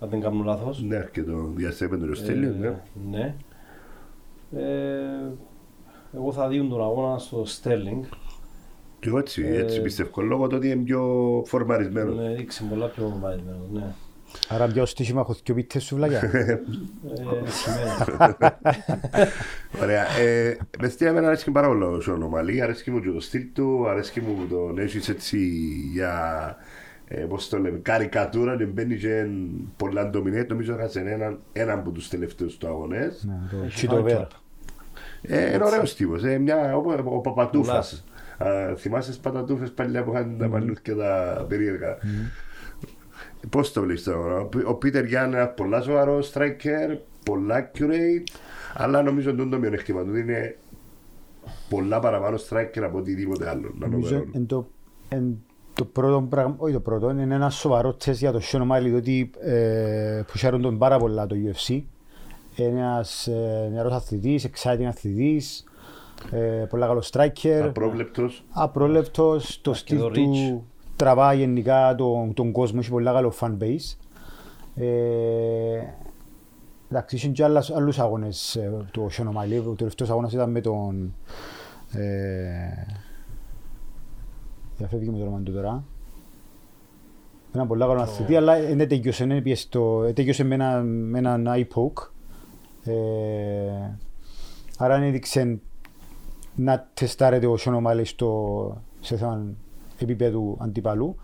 [0.00, 0.82] αν δεν κάνω λάθος.
[0.82, 2.66] Ναι, αρκετό διάστημα με τον Στέλιο, ναι.
[2.66, 2.74] Ε,
[3.10, 3.34] ναι.
[4.56, 5.32] Ε,
[6.14, 8.04] εγώ θα δίνω τον αγώνα στο Στέρλινγκ.
[9.00, 11.02] Και εγώ έτσι, Ε, έτσι πιστεύω, λόγω του ότι είναι πιο
[11.46, 12.16] φορμαρισμένος.
[12.16, 13.82] Ναι, ήξε πολλά πιο μαθημένος, ναι.
[14.48, 16.20] Άρα πιο στοίχημα έχω και πίτες σου βλάκια.
[16.22, 16.60] Ε,
[17.50, 18.34] σημαίνει.
[19.82, 20.06] Ωραία.
[20.18, 23.42] Ε, μες τι εμένα αρέσκει πάρα πολύ ο Σον Ομαλή, αρέσκει μου και το στυλ
[23.52, 25.38] του, αρέσκει μου που τον έχεις έτσι
[25.92, 26.56] για,
[27.08, 29.30] ε, πώς το λέμε, καρικατούρα, δεν μπαίνει και εν
[29.76, 33.24] πολλά ντομινέτ, νομίζω έχασε έναν, έναν από τους τελευταίους του αγωνές.
[33.26, 34.20] Ναι, το Έχει Cheeto fan Vera.
[34.20, 34.26] club.
[35.22, 38.04] Ε, είναι ωραίος τύπος, ε, μια, ο, ο Παπατούφας.
[38.44, 41.96] Α, θυμάσαι τις πατατούφες παλιά που είχαν τα μαλλούθια τα περίεργα;
[43.50, 48.36] Πώς το βλέπεις τώρα, ο Πίτερ Γιάννη είναι ένας πολλά σοβαρό striker, πολλά accurate,
[48.74, 50.56] αλλά νομίζω ότι το μειονέκτημα του είναι
[51.68, 53.74] πολλά παραπάνω striker από οτιδήποτε άλλο.
[53.78, 54.30] Να το Νομίζω παίρνω.
[54.34, 54.68] εν το,
[55.08, 55.42] εν
[55.74, 59.30] το πρώτο πράγμα, όχι το πρώτο, είναι ένα σοβαρό τεστ για το Sean O'Malley, διότι
[59.40, 61.82] ε, πουσιάρουν τον πάρα πολλά το UFC.
[62.56, 65.64] Είναι ένας ε, νεαρός αθλητής, exciting αθλητής,
[66.30, 68.44] ε, πολλά καλό striker, Απρόβλεπτος.
[68.50, 70.64] απρόλεπτος, το Αρκετό στυλ του
[70.96, 73.96] τραβά γενικά τον, τον κόσμο, έχει πολλά καλό fan base.
[74.74, 75.80] Ε,
[76.90, 80.60] εντάξει, είχε και άλλας, άλλους αγώνες ε, το Sean O'Malley, ο τελευταίος αγώνας ήταν με
[80.60, 81.14] τον...
[81.92, 82.86] Ε,
[84.76, 85.84] διαφεύγει με το όνομα του τώρα.
[87.54, 91.18] Ένα πολύ καλό αθλητή, αλλά δεν τέλειωσε, δεν πήγε στο- ε, τέλειωσε με, ένα, με
[91.18, 92.08] έναν eye poke.
[92.84, 92.92] Ε,
[94.78, 95.58] άρα δεν έδειξε
[96.62, 99.54] να τεστάρεται ο Σιόν Ομάλη στο, σε θέμα
[99.98, 101.16] επίπεδου αντιπαλού.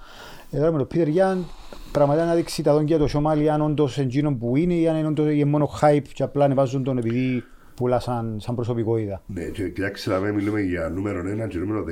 [0.51, 1.45] Εδώ με τον Πίτερ Γιάν
[1.93, 5.07] πραγματικά να δείξει τα δόντια του Σιόμαλη αν όντως εκείνο που είναι ή αν είναι
[5.07, 9.23] όντως είναι μόνο hype και απλά ανεβάζουν τον επειδή πουλά σαν, σαν προσωπικότητα.
[9.27, 11.85] Ναι, και κοιτάξτε να μην μιλούμε για νούμερο 1 και νούμερο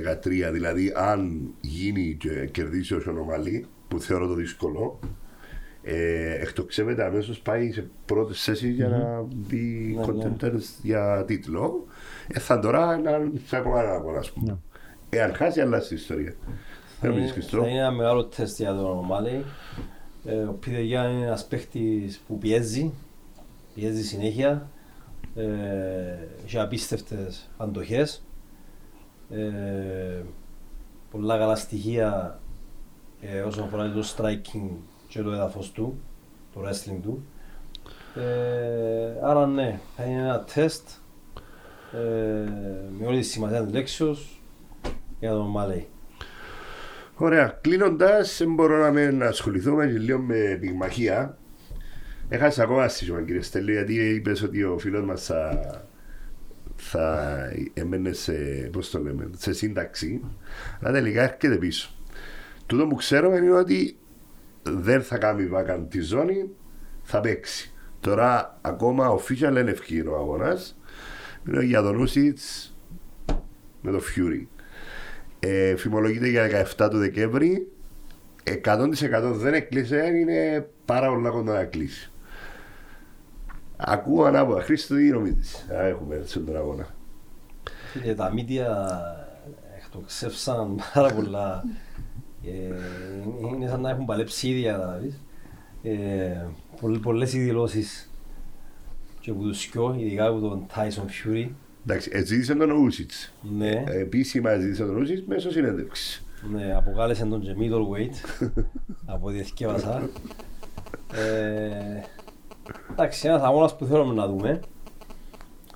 [0.49, 0.53] 13.
[0.53, 4.99] Δηλαδή, αν γίνει και κερδίσει ο Σονομαλή, που θεωρώ το δύσκολο,
[5.83, 10.37] ε, εκτοξεύεται αμέσως πάει σε πρώτες θέσεις για να μπει Ναι, ναι.
[10.41, 11.85] contenders για τίτλο.
[12.29, 13.11] Ε, θα τώρα να
[13.47, 14.59] σε ακόμα ένα αγώνα, ας πούμε.
[15.11, 16.35] Εάν χάσει, αλλάζει η ιστορία.
[16.47, 16.57] Δεν
[17.01, 17.61] Θα νομίζεις, είναι- Χριστό.
[17.62, 19.45] Θα είναι ένα μεγάλο τεστ για τον Ομάλη.
[20.25, 22.93] Ε, ο Πίτερ Γιάν είναι ένας παίχτης που πιέζει,
[23.75, 24.68] πιέζει συνέχεια.
[25.37, 25.45] Ε,
[26.45, 28.25] έχει απίστευτες αντοχές.
[29.31, 30.22] Ε,
[31.11, 32.39] πολλά καλά στοιχεία
[33.20, 34.68] ε, όσον αφορά το striking
[35.09, 35.99] και το έδαφος του,
[36.55, 37.25] το wrestling του.
[38.20, 40.95] Ε, άρα ναι, θα είναι ένα τεστ ε,
[42.99, 44.43] με όλη τη σημασία της λέξεως
[45.21, 45.87] για τον Ομάλη.
[47.17, 47.59] Ωραία.
[47.61, 51.39] Κλείνοντας, μπορώ να μην ασχοληθούμε και λίγο με πυγμαχία.
[52.29, 55.61] Έχασα ακόμα στήσιμα, κύριε Στέλιο, γιατί είπες ότι ο φίλος μας θα,
[56.77, 57.37] θα
[57.75, 58.33] έμενε σε,
[58.73, 60.21] πώς το λέμε, σε σύνταξη.
[60.81, 61.91] Αλλά τελικά έρχεται πίσω.
[62.67, 63.97] Τούτο που ξέρουμε είναι ότι
[64.63, 66.51] δεν θα κάνει βάκαν τη ζώνη,
[67.03, 67.73] θα παίξει.
[68.01, 70.79] Τώρα ακόμα official είναι ευκαιρό ο αγώνας.
[71.45, 72.75] Μιλώ για τον Ούσιτς
[73.83, 74.47] με το Fury.
[75.41, 77.69] Ε, φημολογείται για 17 του Δεκέμβρη.
[78.45, 82.11] 100% δεν έκλεισε, είναι πάρα πολλά κοντά να κλείσει.
[83.77, 84.61] Ακούω ανάποδα.
[84.63, 86.87] Χρήστο, τι νομίζεις; Α, έχουμε έτσι τον αγώνα.
[87.93, 88.89] Φίλε, τα μίδια
[89.79, 91.65] εκτοξεύσαν πάρα πολλά.
[92.45, 92.75] Ε,
[93.55, 95.21] είναι σαν να έχουν παλέψει ίδια, καταλαβείς.
[95.83, 96.47] Ε,
[96.81, 98.11] πολλ- πολλές οι δηλώσεις
[99.25, 101.49] και από τους δυο, ειδικά από τον Tyson Fury,
[101.87, 103.35] Εντάξει, εζήτησε τον Ούσιτς.
[103.59, 106.27] Ναι, Επίσημα εζήτησε τον Ούσιτς μέσω συνέντευξης.
[106.53, 108.45] ναι, αποκάλεσε τον και middleweight
[109.07, 110.09] από ό,τι εθιέβασα.
[111.14, 112.01] Ε,
[112.93, 114.61] εντάξει, ένας αγώνας που θέλουμε να δούμε.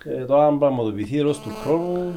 [0.05, 2.13] Ε, τώρα αν πραγματοποιηθεί εντός του χρόνου,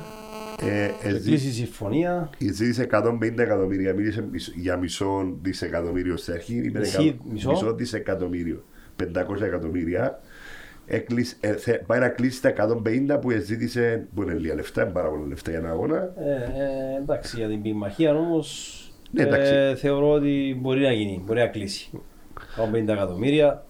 [0.62, 2.30] Ε, κλείσει εζή- η συμφωνία.
[2.40, 7.74] Ζήτησε 150 εκατομμύρια, μίλησε μισ- για μισό δισεκατομμύριο στην αρχή, είπε Μισή- εκα- μισό; μισό
[7.74, 8.64] δισεκατομμύριο,
[8.96, 10.20] 500 εκατομμύρια.
[10.94, 14.92] Έκλεισε, ε, θε- πάει να κλείσει τα 150 που ζήτησε, που είναι λίγα λεφτά, είναι
[14.92, 15.96] πάρα πολλά λεφτά για ένα αγώνα.
[15.98, 18.76] Ε, ε, εντάξει, για την πειμαχία όμως
[19.12, 19.52] Ναι, εντάξει.
[19.54, 21.90] ε, θεωρώ ότι μπορεί να γίνει, μπορεί να κλείσει.
[22.56, 23.64] 150 εκατομμύρια.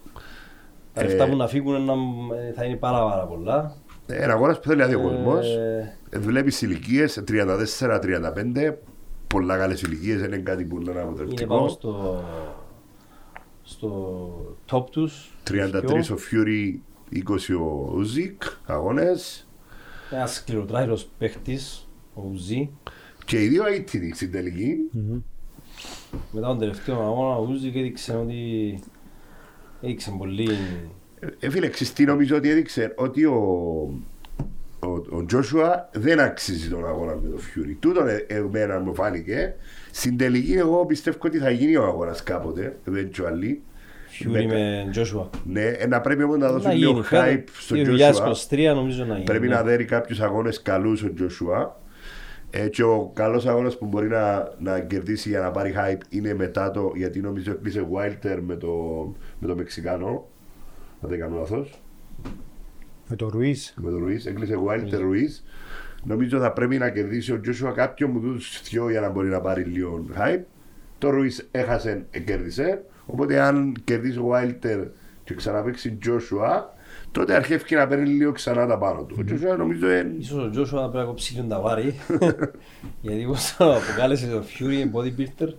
[0.93, 3.75] Τα Ε, λεφτά που να φύγουν είναι να- ε, θα είναι πάρα πάρα πολλά.
[4.07, 5.55] Ε, Ένα αγώνας που θέλει άδειο κόσμος.
[5.55, 8.77] Ε, Βλέπεις ηλικίες 34-35,
[9.27, 11.67] πολλά καλές ηλικίες, δεν είναι κάτι που είναι είναι πάνω αποτελεσματικό.
[11.67, 12.23] στο,
[13.63, 15.31] στο top τους.
[15.43, 16.81] 33 ο Φιούρι,
[17.13, 19.47] 20 ο Ουζίκ, αγώνες.
[20.11, 22.69] Ένας σκληροτράχυλος παίχτης, ο Ουζή.
[23.25, 24.75] Και οι δύο αήττητοι στην τελική.
[26.31, 28.79] Μετά τον τελευταίο αγώνα, ο Ουζή έδειξε ότι
[29.81, 30.49] έδειξε πολύ...
[31.39, 33.33] Ε, φίλε, ξυστή νομίζω ότι έδειξε; Ότι ο,
[34.79, 37.73] ο, ο Τζόσουα δεν αξίζει τον αγώνα με τον Φιούρι.
[37.73, 39.55] Τούτον ε, εμένα μου φάνηκε.
[39.91, 43.55] Στην τελική εγώ πιστεύω ότι θα γίνει ο αγώνας κάποτε, eventually.
[44.21, 45.29] Φιούρι Με- με Τζόσουα.
[45.45, 48.33] Ναι, ε, να πρέπει όμως να Να δώσουν γίνει, λίγο hype στον Τζόσουα.
[48.49, 49.25] 2023 νομίζω να γίνει.
[49.25, 49.55] Πρέπει ναι.
[49.55, 51.79] να δέρει κάποιους αγώνες καλούς ο Τζοσουά.
[52.53, 56.33] Ε, και ο καλός αγώνας που μπορεί να, να κερδίσει για να πάρει hype είναι
[56.33, 56.91] μετά το.
[56.95, 58.69] Γιατί νομίζω έκλεισε Wilder με το,
[59.39, 60.27] με το Μεξικάνο.
[61.01, 61.81] Αν δεν κάνω λάθος.
[63.07, 63.73] Με το Ρουίς.
[63.77, 64.25] Με το Ρουίς.
[64.25, 65.43] Έκλεισε Wilder Ρουίς.
[66.03, 69.41] Νομίζω θα πρέπει να κερδίσει ο Τζοσουά κάποιον μου τους δυο για να μπορεί να
[69.41, 70.41] πάρει λίγο hype.
[70.97, 72.83] Το Ρουίς έχασε, ε, κέρδισε.
[73.11, 74.87] Οπότε αν κερδίσει ο Wilder
[75.23, 76.73] και ξαναπέξει Τζοσουά,
[77.11, 79.15] τότε αρχίζει να παίρνει λίγο ξανά τα πάνω του.
[79.19, 81.95] Ο Τζοσουά νομίζω είναι Ίσως ο Τζόσουα πρέπει να κόψει λίγο τα βάρη.
[83.01, 85.53] Γιατί όπως το αποκάλεσε το Fury bodybuilder,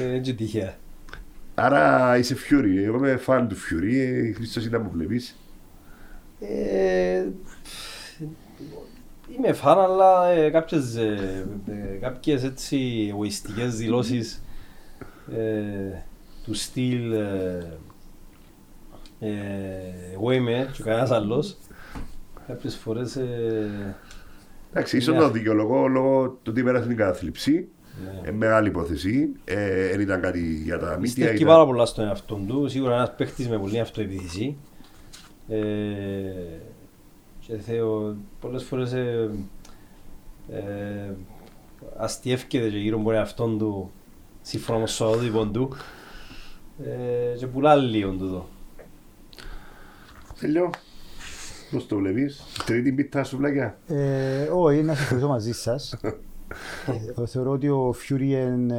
[0.00, 0.74] ε, έτσι τυχαία.
[1.54, 2.84] Άρα είσαι Fury.
[2.84, 3.94] Εγώ είμαι φαν του Fury.
[3.94, 5.36] Ε, Χρήστος είναι να μου βλέπεις.
[6.40, 7.24] Ε,
[9.36, 14.42] Είμαι φαν, αλλά ε, κάποιες, ε, ε, κάποιες έτσι εγωιστικές δηλώσεις
[15.36, 15.98] ε,
[16.44, 17.78] του στυλ ε,
[19.20, 19.30] ε,
[20.14, 21.56] εγώ είμαι και κανένας άλλος
[22.46, 23.96] κάποιες φορές ε,
[24.72, 25.20] Εντάξει, ίσως Ναι.
[25.20, 27.68] το δικαιολογώ λόγω του ότι πέρασε την κατάθλιψη.
[28.04, 28.28] ναι.
[28.28, 29.32] Ε, μεγάλη υπόθεση.
[29.44, 30.98] Ε, δεν ήταν κάτι για τα μύτια.
[31.00, 32.68] Πιστεύει ήταν- πάρα πολλά στον εαυτό του.
[32.68, 34.56] Σίγουρα ένας παίχτης με πολλή αυτοεπίθεση.
[35.48, 35.60] Ε,
[37.46, 39.30] και θεω, πολλές φορές ε,
[40.50, 41.14] ε,
[41.96, 43.90] αστιεύκεται και γύρω από τον εαυτό του
[44.42, 45.76] σύμφωνα με το σωματότυπο του ε,
[47.38, 48.46] και πουλά λίγο τούτο.
[50.40, 50.70] Τέλειο.
[51.70, 53.78] Πώς το βλέπεις; Τρίτη πίτα σουβλάκια.
[53.86, 55.94] Ε, όχι, να συμφωνήσω μαζί σας.
[57.16, 58.76] Ε, θεωρώ ότι ο Φιούρι είναι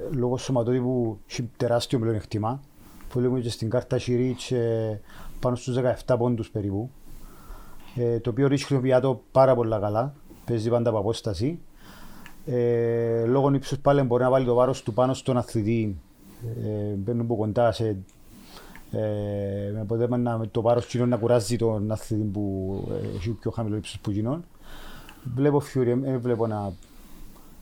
[0.00, 2.60] ε, λόγω σωματότυπου έχει τεράστιο πλεονέκτημα.
[3.08, 5.00] Που λέγουμε και στην κάρτα σε reach ε,
[5.40, 5.76] πάνω στους
[6.06, 6.90] 17 πόντους περίπου.
[7.96, 10.14] Ε, το οποίο ρίχνει χρησιμοποιεί το πάρα πολλά καλά.
[10.44, 11.58] Παίζει πάντα από απόσταση.
[12.46, 15.96] Ε, λόγω ύψους πάλι μπορεί να βάλει το βάρος του πάνω στον αθλητή.
[16.64, 17.86] Ε, μπαίνουν από κοντά σε
[18.92, 22.74] ε, με αποτέλεσμα να, το βάρος κοινών να κουράζει τον αθλητή που
[23.12, 24.44] ε, έχει πιο χαμηλό ύψος που κοινών.
[25.34, 26.72] Βλέπω Fury, δεν βλέπω να...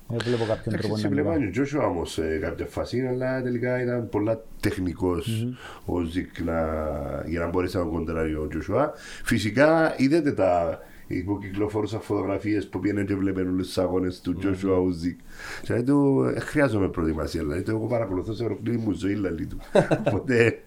[0.09, 1.49] Δεν βλέπω κάποιον Εντάξει, τρόπο έτσι να βλέπω μιλάω.
[1.49, 5.47] ο Τζόσουα όμως σε κάποια φάση, αλλά τελικά ήταν πολλά τεχνικός
[5.85, 8.93] ο Ζικ να- για να μπορέσει να τον κοντράρει ο Τζόσουα.
[9.25, 10.79] Φυσικά είδατε τα
[11.21, 15.19] που κυκλοφορούσαν φωτογραφίες που πήγαινε και βλέπουν όλους τους αγώνες του Τζόσουα ο Ζικ.
[15.65, 19.57] Δηλαδή του ε, χρειάζομαι προετοιμασία, δηλαδή το εγώ παρακολουθώ σε ολοκλήρη μου ζωή δηλαδή του.
[20.07, 20.63] Οπότε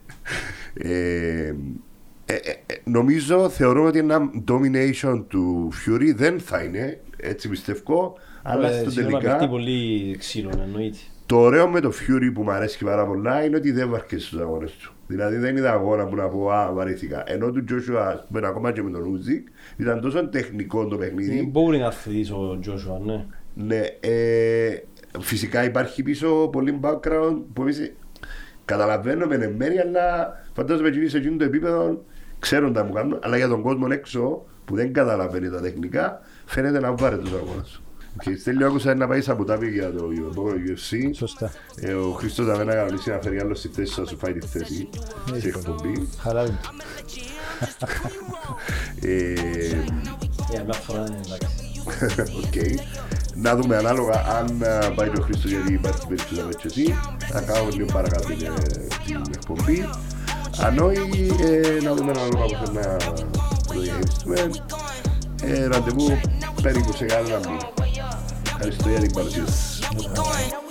[0.73, 1.53] ε,
[2.25, 8.17] ε, ε, ε, νομίζω, θεωρώ ότι ένα domination του Fury δεν θα είναι, έτσι πιστεύω,
[8.43, 10.97] αλλά Ε, στο σίγουρα τελικά παιχτεί πολύ ξύλο, εννοείται.
[11.25, 14.39] το ωραίο με το Fury που μου αρέσει πάρα πολλά είναι ότι δεν βαρκεί στους
[14.39, 14.94] αγώνες του.
[15.07, 17.23] Δηλαδή δεν είδα αγώνα που να πω Α, βαρύθηκα.
[17.25, 19.47] Ενώ του Joshua, που είναι ακόμα και με τον Ούζικ,
[19.77, 21.51] ήταν τόσο τεχνικό το Είναι παιχνίδι.
[21.55, 23.25] boring αθλητής ο Τζόσουα, ναι.
[23.53, 24.77] Ναι, ε,
[25.19, 27.93] φυσικά υπάρχει πίσω πολύ background που εμείς
[28.65, 32.03] καταλαβαίνουμε εν μέρει, αλλά φαντάζομαι ότι σε εκείνο το επίπεδο
[32.39, 36.79] ξέρουν τα που κάνουν, αλλά για τον κόσμο έξω που δεν καταλαβαίνει τα τεχνικά, φαίνεται
[36.79, 37.81] να βάρε τους αγώνες.
[38.19, 41.09] Και Στέλιο άκουσα να πάει σαπουτάπι για το επόμενο UFC.
[41.15, 41.51] Σωστά.
[41.81, 44.47] Ε, ο Χριστός θα να κανονίσει να φέρει άλλο στη θέση να σου φάει τη
[44.47, 44.89] θέση
[45.39, 46.07] σε εκπομπή.
[46.19, 46.57] Χαλάρη.
[49.01, 49.33] Ε,
[50.49, 51.47] Για μια φορά είναι εντάξει.
[52.43, 52.81] Οκ.
[53.35, 56.95] Να δούμε ανάλογα αν α, πάει ο Χρήστος γιατί υπάρχει περίπτωση να και εσύ.
[57.31, 59.89] Θα κάνουμε λίγο παρακάτω την, ε, την εκπομπή.
[60.65, 62.97] Αν όχι, ε, να δούμε ανάλογα πώς θα να
[63.73, 64.49] το διαχειριστούμε.
[65.43, 66.19] Ε, ραντεβού
[66.61, 67.84] περίπου σε κανένα μήνα.
[68.55, 69.79] Ευχαριστώ για την παρουσία σας.
[70.15, 70.64] going.